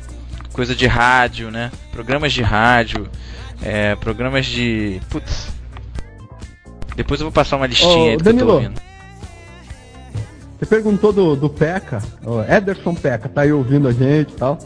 [0.53, 1.71] Coisa de rádio, né?
[1.93, 3.09] Programas de rádio,
[3.61, 5.01] é, programas de.
[5.11, 5.49] Putz.
[6.95, 8.53] Depois eu vou passar uma listinha Ô, aí do que eu tô Danilo.
[8.55, 8.81] ouvindo.
[10.59, 14.59] Você perguntou do, do Peca, o Ederson Peca, tá aí ouvindo a gente e tal.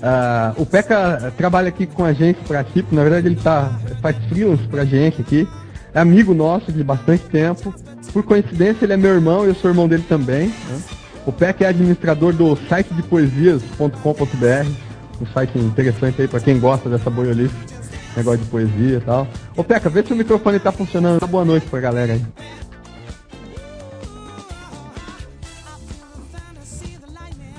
[0.00, 4.16] Ah, o Peca trabalha aqui com a gente pra Chip, na verdade ele tá, faz
[4.28, 5.48] freelance pra gente aqui.
[5.94, 7.72] É amigo nosso de bastante tempo.
[8.12, 10.48] Por coincidência ele é meu irmão e eu sou irmão dele também.
[10.48, 10.80] né?
[11.26, 14.68] O Peca é administrador do site de poesias.com.br,
[15.22, 17.54] um site interessante aí pra quem gosta dessa boiolice,
[18.16, 19.26] negócio de poesia e tal.
[19.56, 21.20] Ô Peca, vê se o microfone tá funcionando.
[21.20, 22.22] Dá boa noite pra galera aí.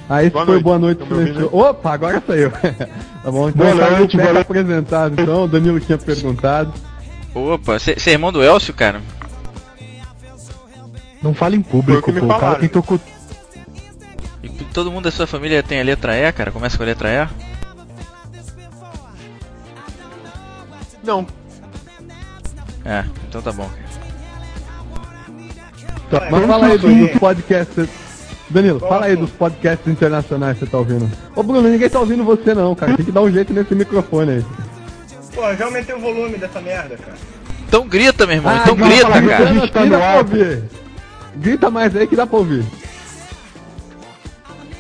[0.08, 0.64] Ah, esse Boa foi noite.
[0.64, 1.50] boa noite silencioso.
[1.52, 2.52] Opa, agora saiu.
[3.24, 4.42] tá bom, então Boa aí noite, boa noite.
[4.46, 6.72] apresentado, então, o Danilo tinha perguntado.
[7.36, 9.02] Opa, você é irmão do Elcio, cara?
[11.22, 12.26] Não fala em público, pô.
[12.26, 13.00] O cara tentou cu...
[14.42, 16.52] E todo mundo da sua família tem a letra E, cara?
[16.52, 17.28] Começa com a letra E?
[21.04, 21.28] Não.
[22.86, 23.70] É, então tá bom.
[26.10, 26.78] Tá, mas eu fala aí aí.
[26.78, 27.90] dos podcasts.
[28.48, 31.12] Danilo, Qual fala aí dos podcasts internacionais que você tá ouvindo.
[31.36, 32.96] Ô Bruno, ninguém tá ouvindo você não, cara.
[32.96, 34.46] Tem que dar um jeito nesse microfone aí.
[35.36, 37.18] Pô, já aumentei o volume dessa merda, cara.
[37.68, 38.54] Então grita, meu irmão.
[38.56, 39.44] Ah, então grita, fala, cara.
[39.50, 40.64] a gente tá dá pra ouvir.
[41.36, 42.66] Grita mais aí que dá pra ouvir.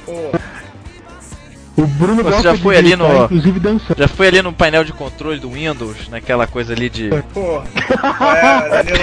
[0.06, 0.32] Pô,
[1.78, 3.98] O Bruno Você já foi ali gritar, no- inclusive dançando.
[4.00, 7.10] Já foi ali no painel de controle do Windows, naquela coisa ali de.
[7.34, 7.66] porra.
[8.38, 9.00] É, Danilo,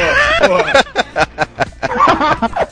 [0.49, 0.73] porra.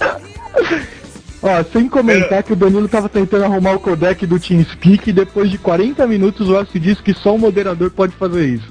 [1.43, 5.51] Ó, sem comentar que o Danilo tava tentando arrumar o codec do TeamSpeak e depois
[5.51, 8.70] de 40 minutos o Elcio disse que só um moderador pode fazer isso.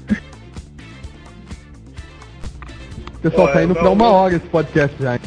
[3.22, 5.18] Pessoal, Ó, tá indo eu pra não- uma hora esse podcast já.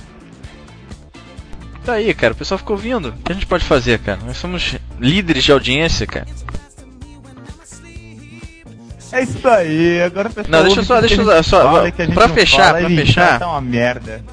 [1.86, 2.34] Tá aí, cara.
[2.34, 3.10] O pessoal ficou ouvindo.
[3.10, 4.20] O que a gente pode fazer, cara?
[4.26, 6.26] Nós somos líderes de audiência, cara.
[9.12, 10.52] É isso aí, agora o pessoal.
[10.52, 13.38] Não, deixa eu só- deixa eu só- gente pra não fechar, fala, pra fechar.
[13.40, 14.24] Tá uma merda.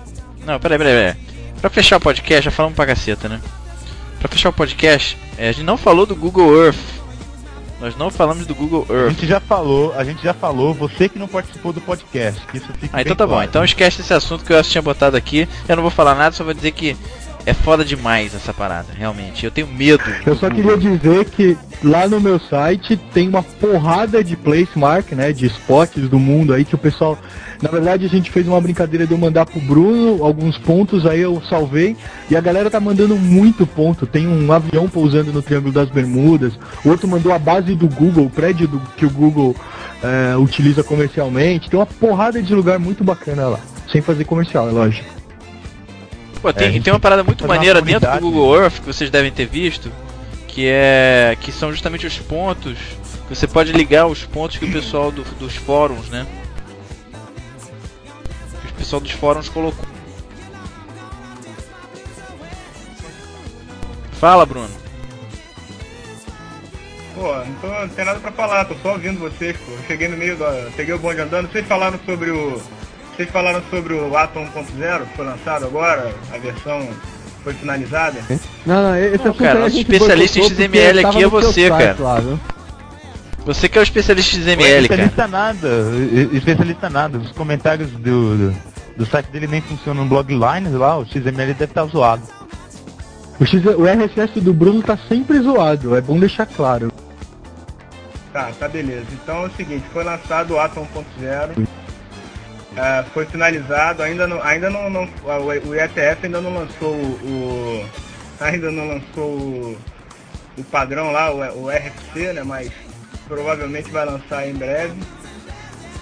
[0.47, 1.30] Não, peraí, peraí, peraí.
[1.61, 3.41] Pra fechar o podcast, já falamos pra caceta, né?
[4.19, 6.77] Pra fechar o podcast, é, a gente não falou do Google Earth.
[7.81, 9.11] Nós não falamos do Google A Earth.
[9.13, 12.91] gente já falou, a gente já falou, você que não participou do podcast, isso fica
[12.97, 13.33] Ah, então tá bom.
[13.35, 13.49] claro.
[13.49, 15.49] Então esquece esse assunto que eu tinha botado aqui.
[15.69, 16.95] Eu não vou falar nada, só vou dizer que
[17.47, 19.45] é foda demais essa parada, realmente.
[19.45, 20.03] Eu tenho medo.
[20.27, 25.33] Eu só queria dizer que lá no meu site tem uma porrada de placemark, né,
[25.33, 27.19] de spots do mundo aí que o pessoal,
[27.63, 31.21] na verdade a gente fez uma brincadeira de eu mandar pro Bruno alguns pontos, aí
[31.21, 31.97] eu salvei
[32.31, 34.07] e a galera tá mandando muito ponto.
[34.07, 38.27] Tem um avião pousando no Triângulo das Bermudas, o outro mandou a base do Google,
[38.27, 39.57] o prédio do, que o Google
[40.03, 41.71] eh, utiliza comercialmente.
[41.71, 43.61] Tem uma porrada de lugar muito bacana lá,
[43.91, 45.20] sem fazer comercial, é lógico.
[46.43, 48.21] Pô, tem, É, tem uma parada muito maneira dentro do.
[48.21, 49.93] Google Earth que vocês devem ter visto,
[50.49, 52.79] que é que são justamente os pontos.
[53.29, 56.27] que Você pode ligar os pontos que o pessoal do- dos fóruns, né?
[58.67, 59.85] Que o pessoal dos fóruns colocou.
[64.13, 64.69] Fala, Bruno.
[67.15, 69.73] Pô, não, tô, não tem nada pra falar, tô só ouvindo vocês, pô.
[69.73, 70.71] Eu cheguei no meio da.
[70.77, 72.61] Peguei o bonde andando, vocês falaram sobre o.
[73.21, 76.89] Vocês falaram sobre o Atom 1.0, que foi lançado agora, a versão
[77.45, 78.19] foi finalizada.
[78.65, 81.97] Não, não, esse Não, cara, nosso especialista em XML aqui é você, site cara.
[81.99, 82.39] lá?
[83.45, 84.81] Você que é o especialista em XML, cara.
[84.81, 87.19] especialista nada, e- especialista nada.
[87.19, 88.57] Os comentários do, do,
[88.97, 92.23] do site dele nem funcionam no bloglines lá, o XML deve estar zoado.
[93.39, 96.91] O, X, o RSS do Bruno tá sempre zoado, é bom deixar claro.
[98.33, 99.05] Tá, tá beleza.
[99.13, 100.87] Então é o seguinte, foi lançado o Atom
[101.21, 101.67] 1.0.
[102.81, 105.09] é, foi finalizado, ainda não, ainda não, não-
[105.67, 107.89] o IETF ainda não lançou o, o-
[108.41, 109.79] ainda não lançou o,
[110.59, 112.71] o padrão lá, o, o RFC, né, mas
[113.29, 114.95] provavelmente vai lançar em breve.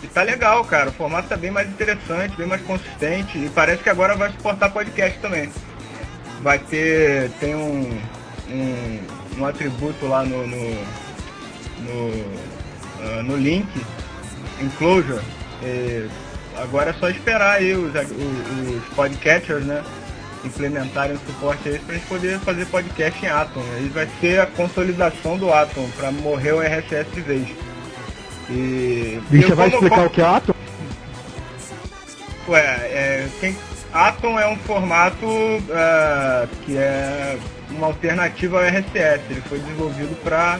[0.03, 3.83] E tá legal, cara, o formato tá bem mais interessante, bem mais consistente e parece
[3.83, 5.51] que agora vai suportar podcast também.
[6.41, 8.01] Vai ter, tem um,
[8.49, 9.01] um,
[9.39, 11.09] um atributo lá no, no
[11.81, 12.25] no,
[13.01, 13.69] ah, no link,
[14.61, 15.21] enclosure.
[15.63, 16.09] E
[16.59, 19.83] agora é só esperar aí os, os, os podcatchers, né?
[20.45, 23.63] Implementarem o suporte aí pra gente poder fazer podcast em Atom.
[23.77, 27.49] Aí vai ser a consolidação do Atom para morrer o RSS de vez.
[28.51, 30.55] E, você eu vai explicar como- o que é Atom?
[32.49, 33.57] Ué, é, quem,
[33.93, 35.27] Atom é um formato
[35.71, 37.39] ah, que é
[37.71, 39.23] uma alternativa ao RSS.
[39.29, 40.59] Ele foi desenvolvido para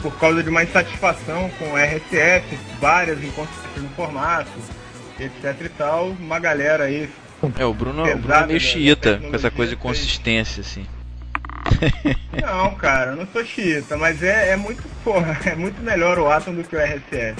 [0.00, 2.44] por causa de uma insatisfação com o RSS,
[2.80, 4.48] várias inconsistências no formato,
[5.20, 6.08] etc e tal.
[6.10, 7.08] Uma galera aí
[7.58, 8.58] É, o Bruno, o Bruno é meio né?
[8.58, 10.84] xiita com essa coisa de consistência, assim.
[12.40, 16.30] Não, cara, eu não sou xiita, mas é, é muito, porra, é muito melhor o
[16.30, 17.36] Atom do que o RSS.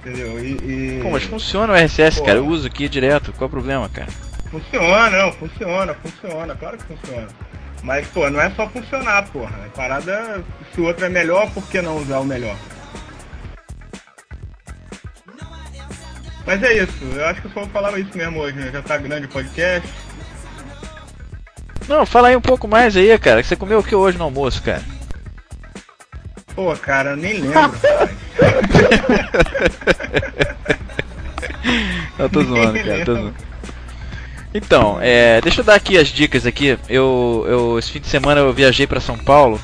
[0.00, 0.38] Entendeu?
[0.38, 0.52] E,
[0.98, 2.26] e- Pô, mas funciona o RSS, Pô.
[2.26, 2.38] cara.
[2.38, 3.32] Eu uso aqui direto.
[3.32, 4.08] Qual é o problema, cara?
[4.50, 7.26] funciona, não, funciona, funciona, claro que funciona.
[7.82, 9.66] Mas, pô, não é só funcionar, porra.
[9.66, 10.42] A parada,
[10.74, 12.56] se o outro é melhor, por que não usar o melhor?
[16.46, 18.70] Mas é isso, eu acho que eu só falava isso mesmo hoje, né?
[18.72, 19.88] Já tá grande o podcast.
[21.88, 23.42] Não, fala aí um pouco mais aí, cara.
[23.42, 24.82] Que você comeu o que hoje no almoço, cara?
[26.54, 28.10] Pô, cara, eu nem lembro, cara.
[32.18, 33.04] Eu tô zoando, cara.
[33.04, 33.34] Tô zoando.
[34.54, 36.78] Então, é, deixa eu dar aqui as dicas aqui.
[36.88, 39.60] Eu, eu esse fim de semana eu viajei pra São Paulo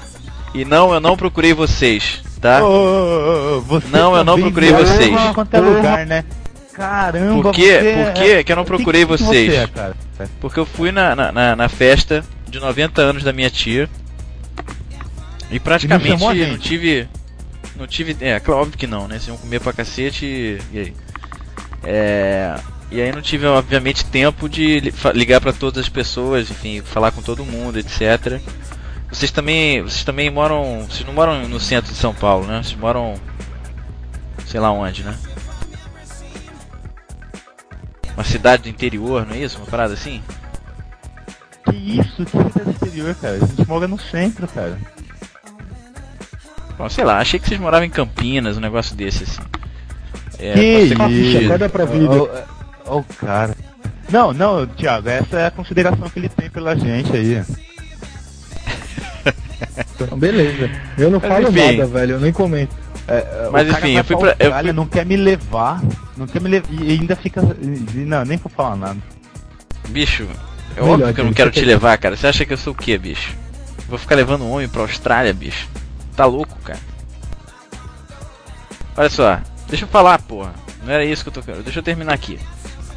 [0.52, 2.62] e não, eu não procurei vocês, tá?
[2.62, 5.10] Ô, você Não, eu não também procurei vocês.
[5.10, 6.24] lugar, né?
[6.74, 7.78] Caramba, Por quê?
[7.78, 9.52] você Por é- quê que eu não procurei que que vocês?
[9.52, 10.28] Você é?
[10.40, 13.88] Porque eu fui na, na, na- festa de 90 anos da minha tia
[15.50, 16.58] e praticamente a não gente?
[16.60, 17.08] tive.
[17.76, 18.16] Não tive.
[18.20, 19.16] É, claro, óbvio que não, né?
[19.16, 20.58] Vocês iam comer pra cacete e.
[20.72, 20.94] e aí?
[21.84, 22.54] É.
[22.90, 27.22] E aí não tive, obviamente, tempo de ligar pra todas as pessoas, enfim, falar com
[27.22, 28.38] todo mundo, etc.
[29.10, 29.82] Vocês também.
[29.82, 30.86] Vocês também moram.
[30.88, 32.62] Vocês não moram no centro de São Paulo, né?
[32.62, 33.14] Vocês moram.
[34.46, 35.14] sei lá onde, né?
[38.22, 39.56] Uma cidade do interior, não é isso?
[39.58, 40.22] Uma parada assim?
[41.68, 42.24] Que isso?
[42.24, 43.34] Que cidade exterior, cara?
[43.34, 44.78] A gente mora no centro, cara.
[46.78, 49.42] Bom, sei lá, achei que vocês moravam em Campinas, um negócio desse assim.
[50.38, 51.46] É, que isso?
[51.46, 52.12] Acorda pra vida.
[52.14, 52.28] Ó,
[52.86, 53.56] ó, ó o cara.
[54.08, 57.42] Não, não, Thiago, essa é a consideração que ele tem pela gente aí.
[59.94, 60.68] Então, beleza.
[60.98, 61.76] Eu não Mas falo enfim.
[61.78, 62.12] nada, velho.
[62.16, 62.74] Eu nem comento.
[63.06, 65.80] É, Mas o cara enfim, eu fui pra eu fui- não quer me levar,
[66.22, 68.98] não quer me levar, e ainda fica, não, nem vou falar nada.
[69.88, 70.26] Bicho,
[70.76, 72.16] é Melhor, óbvio que eu não quero te quer- levar, cara.
[72.16, 73.34] Você acha que eu sou o quê, bicho?
[73.88, 75.68] Vou ficar levando um homem pra Austrália, bicho?
[76.16, 76.78] Tá louco, cara?
[78.96, 80.52] Olha só, deixa eu falar, porra.
[80.84, 81.64] Não era isso que eu tô querendo.
[81.64, 82.38] Deixa eu terminar aqui.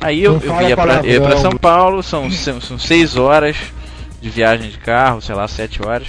[0.02, 3.56] Aí eu, eu ia pra, ia pra São Paulo, são, são, são seis horas
[4.22, 6.08] de viagem de carro, sei lá, sete horas.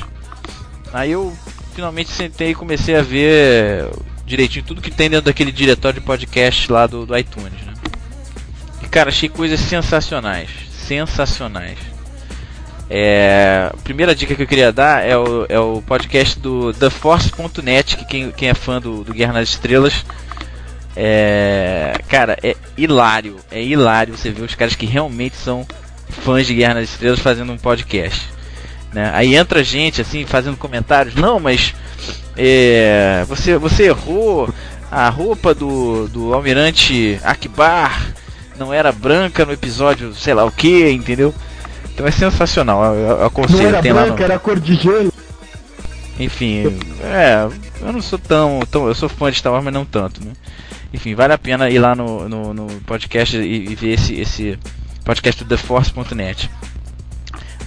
[0.93, 1.33] Aí eu
[1.75, 3.89] finalmente sentei e comecei a ver
[4.27, 7.73] direitinho tudo que tem dentro daquele diretório de podcast lá do, do iTunes, né?
[8.83, 10.51] E cara, achei coisas sensacionais.
[10.71, 11.79] Sensacionais.
[12.89, 17.97] É, a primeira dica que eu queria dar é o, é o podcast do TheForce.net,
[17.97, 20.05] que quem, quem é fã do, do Guerra nas Estrelas.
[20.95, 23.37] É, cara, é hilário.
[23.51, 25.67] É hilário você ver os caras que realmente são
[26.09, 28.29] fãs de Guerra nas Estrelas fazendo um podcast.
[28.93, 29.11] Né?
[29.13, 31.15] Aí entra gente assim fazendo comentários.
[31.15, 31.75] Não, mas
[32.37, 34.49] é, você, você errou.
[34.89, 38.15] A roupa do, do Almirante Akbar
[38.57, 41.35] não era branca no episódio, sei lá o que, entendeu?
[41.93, 42.95] Então é sensacional.
[42.95, 45.13] Eu, eu Não aconselho, era tem lá branca, no, era cor de gelo.
[46.21, 47.49] enfim, é,
[47.81, 48.87] eu não sou tão, tão.
[48.87, 50.33] Eu sou fã de Star Wars, mas não tanto, né?
[50.93, 54.59] Enfim, vale a pena ir lá no, no, no podcast e, e ver esse, esse
[55.05, 56.51] podcast do TheForce.net.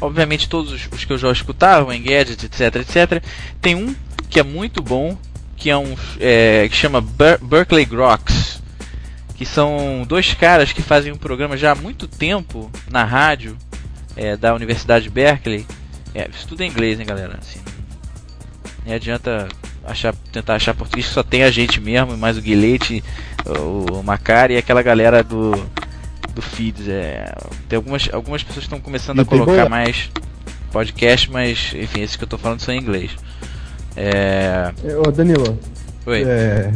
[0.02, 3.24] Obviamente, todos os, os que eu já escutava, o Engadget, etc, etc.
[3.62, 3.96] Tem um
[4.30, 5.18] que é muito bom,
[5.56, 5.96] que é um.
[6.20, 8.60] É, que chama Ber Berkeley Groks.
[9.36, 13.58] Que são dois caras que fazem um programa já há muito tempo na rádio
[14.16, 15.66] é, da Universidade de Berkeley.
[16.14, 16.30] É,
[16.60, 17.38] em inglês, hein, galera?
[17.40, 17.60] Assim,
[18.86, 19.48] nem adianta
[19.86, 23.04] achar, tentar achar português só tem a gente mesmo, mais o Guilete,
[23.46, 25.54] o, o Macari e aquela galera do,
[26.40, 26.88] do Feeds.
[26.88, 27.34] É,
[27.68, 30.10] tem algumas, algumas pessoas estão começando E a colocar boa- mais
[30.72, 33.12] podcast, mas enfim, esses que eu tô falando são em inglês.
[33.96, 34.72] É.
[34.84, 35.58] É, Ô, Danilo,
[36.06, 36.24] Oi.
[36.26, 36.72] é,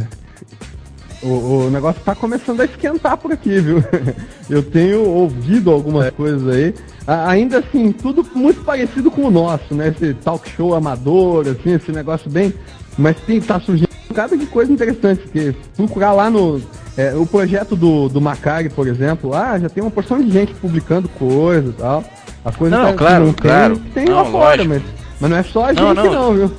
[1.22, 1.28] o,
[1.66, 3.82] o negócio tá começando a esquentar por aqui, viu?
[4.50, 6.74] Eu tenho ouvido algumas coisas aí.
[7.06, 9.88] A- ainda assim, tudo muito parecido com o nosso, né?
[9.88, 12.52] Esse talk show amador, assim, esse negócio bem.
[12.98, 15.22] Mas tem, tá surgindo um bocado de coisa interessante.
[15.22, 16.60] Porque procurar lá no.
[16.96, 20.54] É, o projeto do, do Macari, por exemplo, lá já tem uma porção de gente
[20.54, 22.04] publicando coisa e tal.
[22.44, 23.82] A coisa Não, tá- claro, não tem, claro.
[23.94, 24.82] tem Não, lá fora, mas,
[25.20, 26.34] mas não é só a gente Não, não, não.
[26.34, 26.52] viu?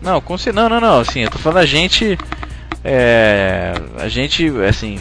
[0.00, 2.16] Não, com não, não, não, assim, eu tô falando a gente.
[2.84, 4.98] É, a gente, assim.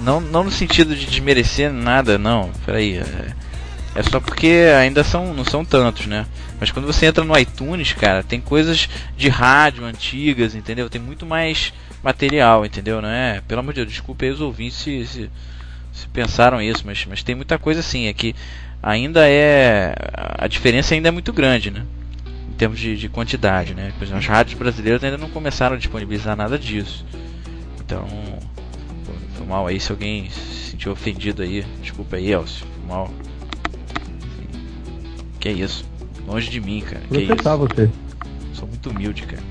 [0.00, 2.50] Não, não no sentido de desmerecer nada, não.
[2.66, 2.98] Peraí.
[2.98, 3.42] É,
[3.94, 6.26] é só porque ainda são, não são tantos, né?
[6.58, 10.88] Mas quando você entra no iTunes, cara, tem coisas de rádio antigas, entendeu?
[10.88, 11.72] Tem muito mais
[12.02, 13.02] material, entendeu?
[13.02, 13.42] Não é?
[13.46, 15.30] Pelo amor de Deus, desculpe aí os ouvintes se, se,
[15.92, 18.34] se pensaram isso, mas, mas tem muita coisa assim, é que
[18.82, 19.94] ainda é.
[20.38, 21.84] A diferença ainda é muito grande, né?
[22.52, 23.92] em termos de, de quantidade, né?
[23.98, 27.04] Por exemplo, as rádios brasileiras ainda não começaram a disponibilizar nada disso.
[27.80, 28.06] Então,
[29.36, 31.64] foi- mal aí se alguém se sentiu ofendido aí.
[31.82, 32.64] Desculpa aí, Elcio.
[32.66, 33.10] Foi mal.
[35.42, 35.84] Que é isso?
[36.24, 37.02] Longe de mim, cara.
[37.10, 37.58] Que Você tá, isso?
[37.58, 37.90] você.
[38.54, 39.42] Sou muito humilde, cara.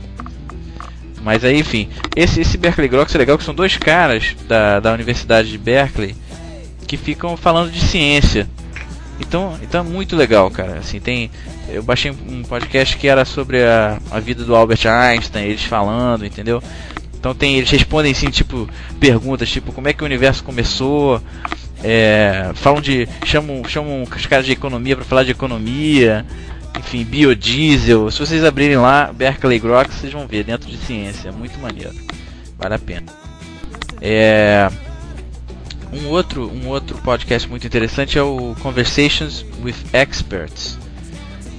[1.22, 4.94] Mas aí, enfim, esse, esse Berkeley Groks é legal que são dois caras da, da
[4.94, 6.16] Universidade de Berkeley
[6.88, 8.48] que ficam falando de ciência.
[9.20, 10.78] Então, então é muito legal, cara.
[10.80, 11.30] Assim, tem
[11.68, 16.26] eu baixei um podcast que era sobre a, a vida do Albert Einstein, eles falando,
[16.26, 16.64] entendeu?
[17.20, 18.66] Então tem eles respondem assim, tipo
[18.98, 21.22] perguntas, tipo como é que o universo começou,
[21.84, 26.26] é, falam de chamam chamam os caras de economia para falar de economia,
[26.80, 28.10] enfim, biodiesel.
[28.12, 31.94] Se vocês abrirem lá Berkeley Groks, vocês vão ver dentro de ciência, é muito maneiro.
[32.58, 33.08] Vale a pena.
[34.00, 34.70] É,
[35.92, 40.78] um outro, um outro podcast muito interessante é o Conversations with Experts,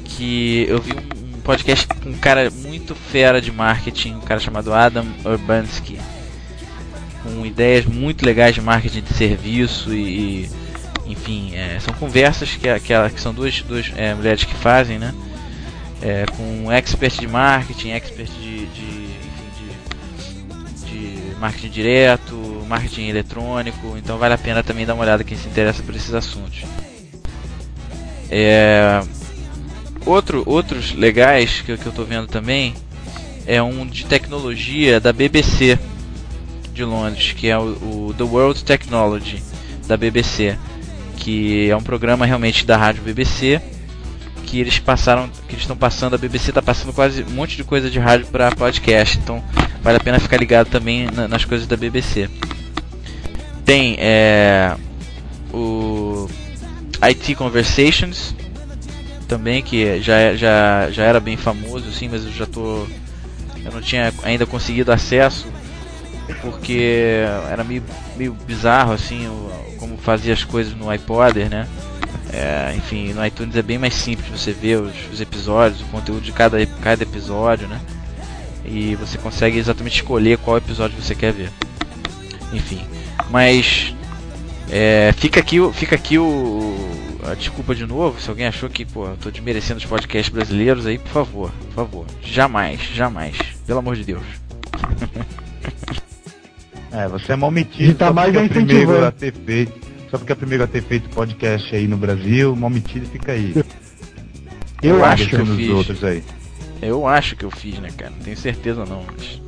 [0.05, 4.73] que eu vi um podcast com um cara muito fera de marketing, um cara chamado
[4.73, 5.99] Adam Urbanski,
[7.23, 10.49] com ideias muito legais de marketing de serviço e,
[11.07, 15.15] enfim, é, são conversas que, que, que são duas, duas é, mulheres que fazem, né?
[16.01, 19.77] É, com expert de marketing, expert de, de, enfim,
[20.87, 22.35] de, de marketing direto,
[22.69, 26.13] marketing eletrônico, então vale a pena também dar uma olhada quem se interessa por esses
[26.13, 26.65] assuntos.
[28.29, 29.01] É,
[30.05, 32.75] outro, outros legais que, que eu tô vendo também
[33.47, 35.79] é um de tecnologia da BBC
[36.73, 37.63] de Londres, que é o,
[38.09, 39.43] o The World Technology
[39.87, 40.57] da BBC,
[41.17, 43.61] que é um programa realmente da rádio BBC
[44.47, 47.89] que eles passaram, que estão passando, a BBC está passando quase um monte de coisa
[47.89, 49.43] de rádio para podcast, então
[49.83, 52.29] vale a pena ficar ligado também na- nas coisas da BBC.
[53.65, 54.75] Tem é,
[55.55, 56.29] o
[57.01, 58.35] IT Conversations,
[59.29, 62.87] também, que já, já, já era bem famoso, assim, mas eu já tô.
[63.65, 65.47] Eu não tinha ainda conseguido acesso
[66.43, 67.83] porque era meio,
[68.17, 71.67] meio bizarro assim o, como fazia as coisas no iPodder, né?
[72.33, 76.23] É, enfim, no iTunes é bem mais simples você ver os, os, episódios, o conteúdo
[76.23, 77.81] de cada, cada episódio, né?
[78.65, 81.51] E você consegue exatamente escolher qual episódio você quer ver.
[82.53, 82.85] Enfim,
[83.31, 83.95] mas
[84.71, 86.75] é, fica aqui, fica aqui o,
[87.25, 88.21] a desculpa de novo.
[88.21, 91.75] Se alguém achou que pô, eu tô desmerecendo os podcasts brasileiros aí, por favor, por
[91.75, 93.37] favor, jamais, jamais,
[93.67, 94.23] pelo amor de Deus.
[96.93, 97.95] É, você é mal metido.
[97.95, 99.73] Tá mais é primeiro a ter feito.
[100.11, 103.55] Só porque é primeiro a ter feito podcast aí no Brasil, mal metido fica aí.
[104.83, 105.71] Eu, eu acho que eu fiz.
[105.71, 106.23] Outros aí.
[106.83, 108.11] Eu acho que eu fiz, né, cara?
[108.11, 109.41] Não tenho certeza não, mas...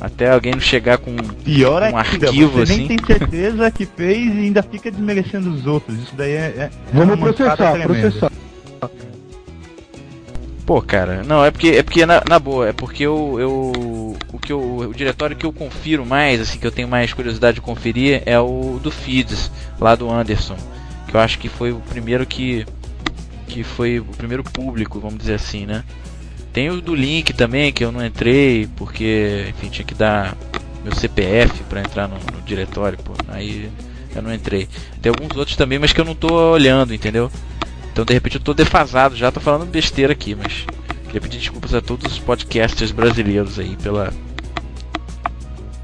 [0.00, 1.14] Até alguém não chegar com
[1.44, 2.86] Pior um arquivo você assim.
[2.86, 5.98] nem tem certeza que fez e ainda fica desmerecendo os outros.
[5.98, 6.54] Isso daí é.
[6.56, 8.32] é Vamos é processar, processar.
[10.64, 13.72] Pô, cara, não, é porque, é porque na, na boa, é porque eu, eu
[14.32, 17.56] o que eu, o diretório que eu confiro mais, assim, que eu tenho mais curiosidade
[17.56, 20.56] de conferir é o do Feeds, lá do Anderson,
[21.08, 22.66] que eu acho que foi o primeiro que
[23.46, 25.82] que foi o primeiro público, vamos dizer assim, né?
[26.52, 30.36] Tem o do Link também, que eu não entrei, porque, enfim, tinha que dar
[30.84, 33.12] meu CPF para entrar no, no diretório, pô.
[33.28, 33.68] Aí
[34.14, 34.68] eu não entrei.
[35.02, 37.30] Tem alguns outros também, mas que eu não tô olhando, entendeu?
[37.92, 40.64] Então de repente eu tô defasado já, tô falando besteira aqui, mas
[41.10, 44.12] queria pedir desculpas a todos os podcasters brasileiros aí pela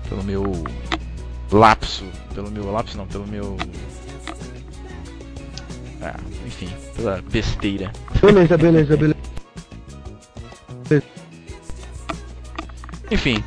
[0.09, 0.65] pelo meu
[1.51, 3.57] lapso, pelo meu lapso não, pelo meu
[6.01, 6.15] ah,
[6.47, 7.91] enfim, pela besteira.
[8.21, 9.17] Beleza, beleza, beleza.
[13.11, 13.43] Enfim,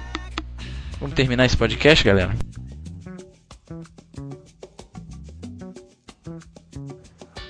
[1.00, 2.36] vamos terminar esse podcast, galera.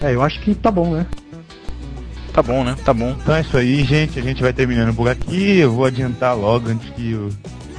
[0.01, 1.07] É, eu acho que tá bom, né?
[2.39, 2.73] Tá bom, né?
[2.85, 3.13] Tá bom.
[3.21, 4.17] Então é isso aí, gente.
[4.17, 5.57] A gente vai terminando por aqui.
[5.57, 7.27] Eu vou adiantar logo antes que o,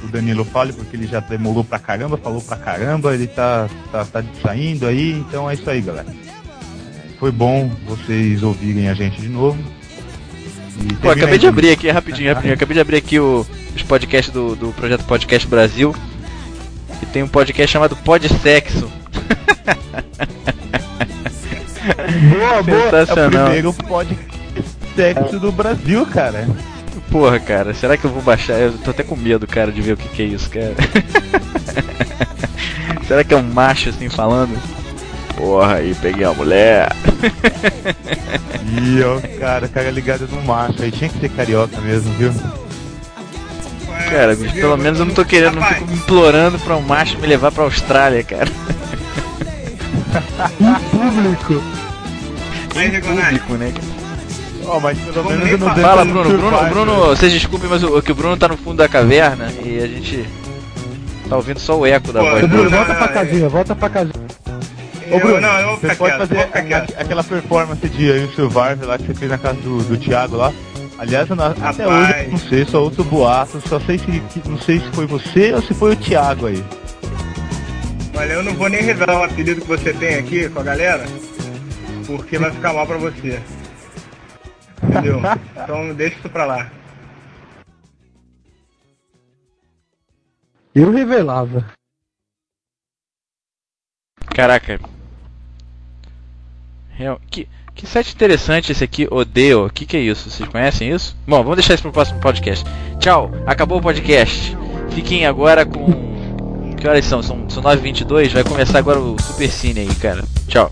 [0.03, 4.05] o Danilo fale, porque ele já demorou pra caramba, falou pra caramba, ele tá, tá,
[4.05, 5.13] tá saindo aí.
[5.13, 6.05] Então é isso aí, galera.
[7.19, 9.57] Foi bom vocês ouvirem a gente de novo.
[11.01, 12.53] Pô, acabei de abrir aqui, rapidinho, rapidinho.
[12.53, 13.43] Acabei de abrir aqui o,
[13.75, 15.95] os podcasts do, do projeto Podcast Brasil.
[17.01, 18.91] E tem um podcast chamado Pod Sexo.
[22.29, 22.91] boa, boa.
[22.91, 23.23] Sensacional.
[23.23, 24.30] É o primeiro podcast
[25.01, 26.47] sexo do Brasil, cara.
[27.09, 28.53] Porra, cara, será que eu vou baixar?
[28.59, 30.75] Eu tô até com medo, cara, de ver o que, que é isso, cara.
[33.07, 34.55] será que é um macho assim falando?
[35.35, 36.95] Porra, aí peguei a mulher.
[38.63, 40.91] Ih, ó, cara, cara ligado no macho aí.
[40.91, 42.31] Tinha que ser carioca mesmo, viu?
[44.09, 47.51] Cara, pelo menos eu não tô querendo, não fico implorando pra um macho me levar
[47.51, 48.49] pra Austrália, cara.
[50.59, 51.63] em público.
[52.75, 53.73] Em público, né?
[54.65, 58.11] Oh, mas pelo menos eu não Fala, Bruno, Bruno, Bruno, vocês desculpem, mas o, que
[58.11, 60.27] o Bruno tá no fundo da caverna e a gente
[61.27, 62.45] tá ouvindo só o eco da Pô, voz.
[62.47, 64.25] Bruno, volta pra casinha, volta pra casinha.
[65.11, 66.49] Ô Bruno, não, eu você pode fazer
[66.97, 70.53] aquela performance de You Survive lá que você fez na casa do, do Thiago lá.
[70.97, 74.79] Aliás, eu não, até hoje não sei, só outro boato, só sei se não sei
[74.79, 76.63] se foi você ou se foi o Thiago aí.
[78.15, 81.03] Olha, eu não vou nem revelar o apelido que você tem aqui com a galera,
[82.05, 83.39] porque vai ficar mal pra você.
[84.83, 85.19] Entendeu?
[85.55, 86.71] então deixa isso pra lá.
[90.73, 91.65] Eu revelava.
[94.33, 94.79] Caraca.
[96.91, 99.65] Real, que, que site interessante esse aqui, Odeo.
[99.65, 100.29] O que, que é isso?
[100.29, 101.15] Vocês conhecem isso?
[101.27, 102.65] Bom, vamos deixar isso pro próximo podcast.
[102.99, 104.55] Tchau, acabou o podcast.
[104.91, 106.11] Fiquem agora com.
[106.75, 107.21] Que horas são?
[107.21, 108.29] São, são 9h22.
[108.29, 110.23] Vai começar agora o Super Cine aí, cara.
[110.47, 110.71] Tchau.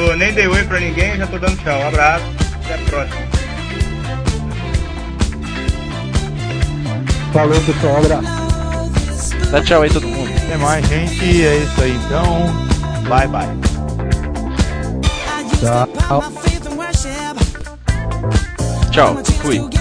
[0.00, 1.78] Falou, nem dei oi pra ninguém, já tô dando tchau.
[1.78, 2.24] Um abraço,
[2.64, 3.20] até a próxima.
[7.34, 9.36] Falou, pessoal, um abraço.
[9.50, 10.32] Dá tchau aí todo mundo.
[10.38, 11.44] Até mais, gente.
[11.44, 12.46] É isso aí então.
[13.10, 13.46] Bye, bye.
[15.60, 16.24] Tchau.
[18.90, 19.22] Tchau.
[19.42, 19.79] Fui.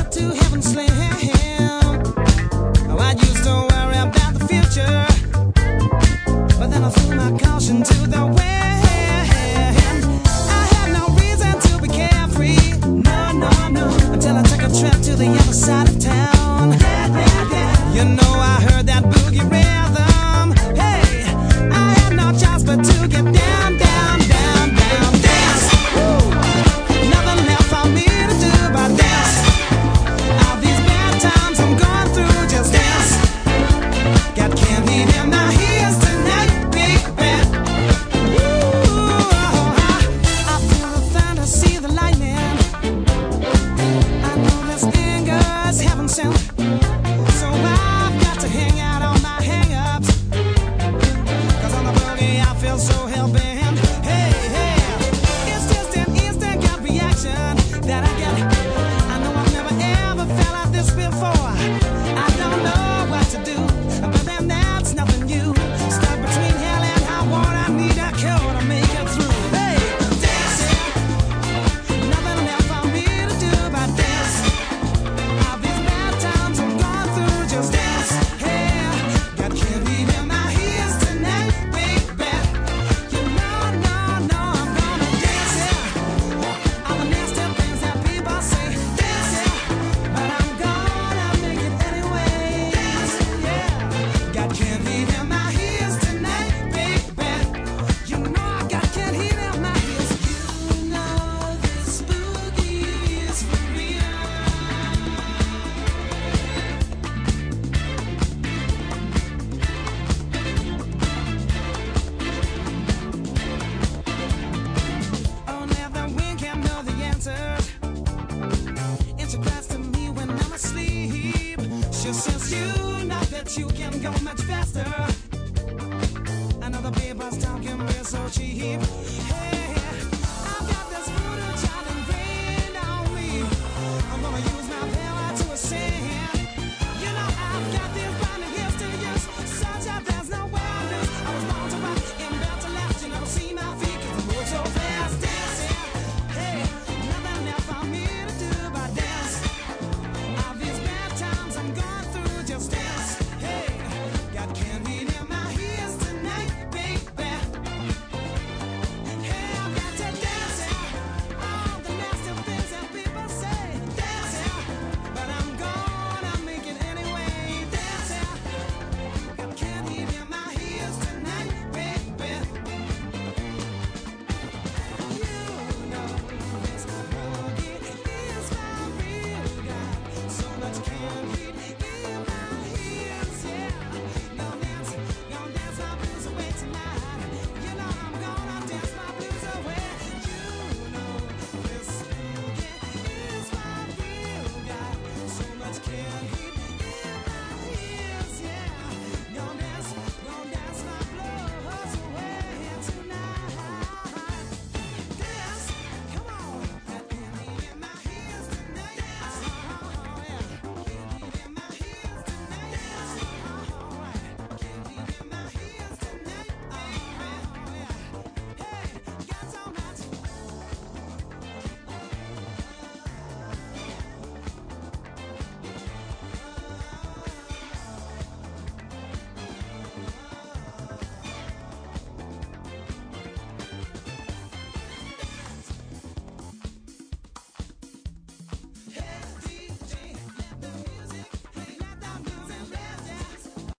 [122.11, 125.08] Since you know that you can go much faster.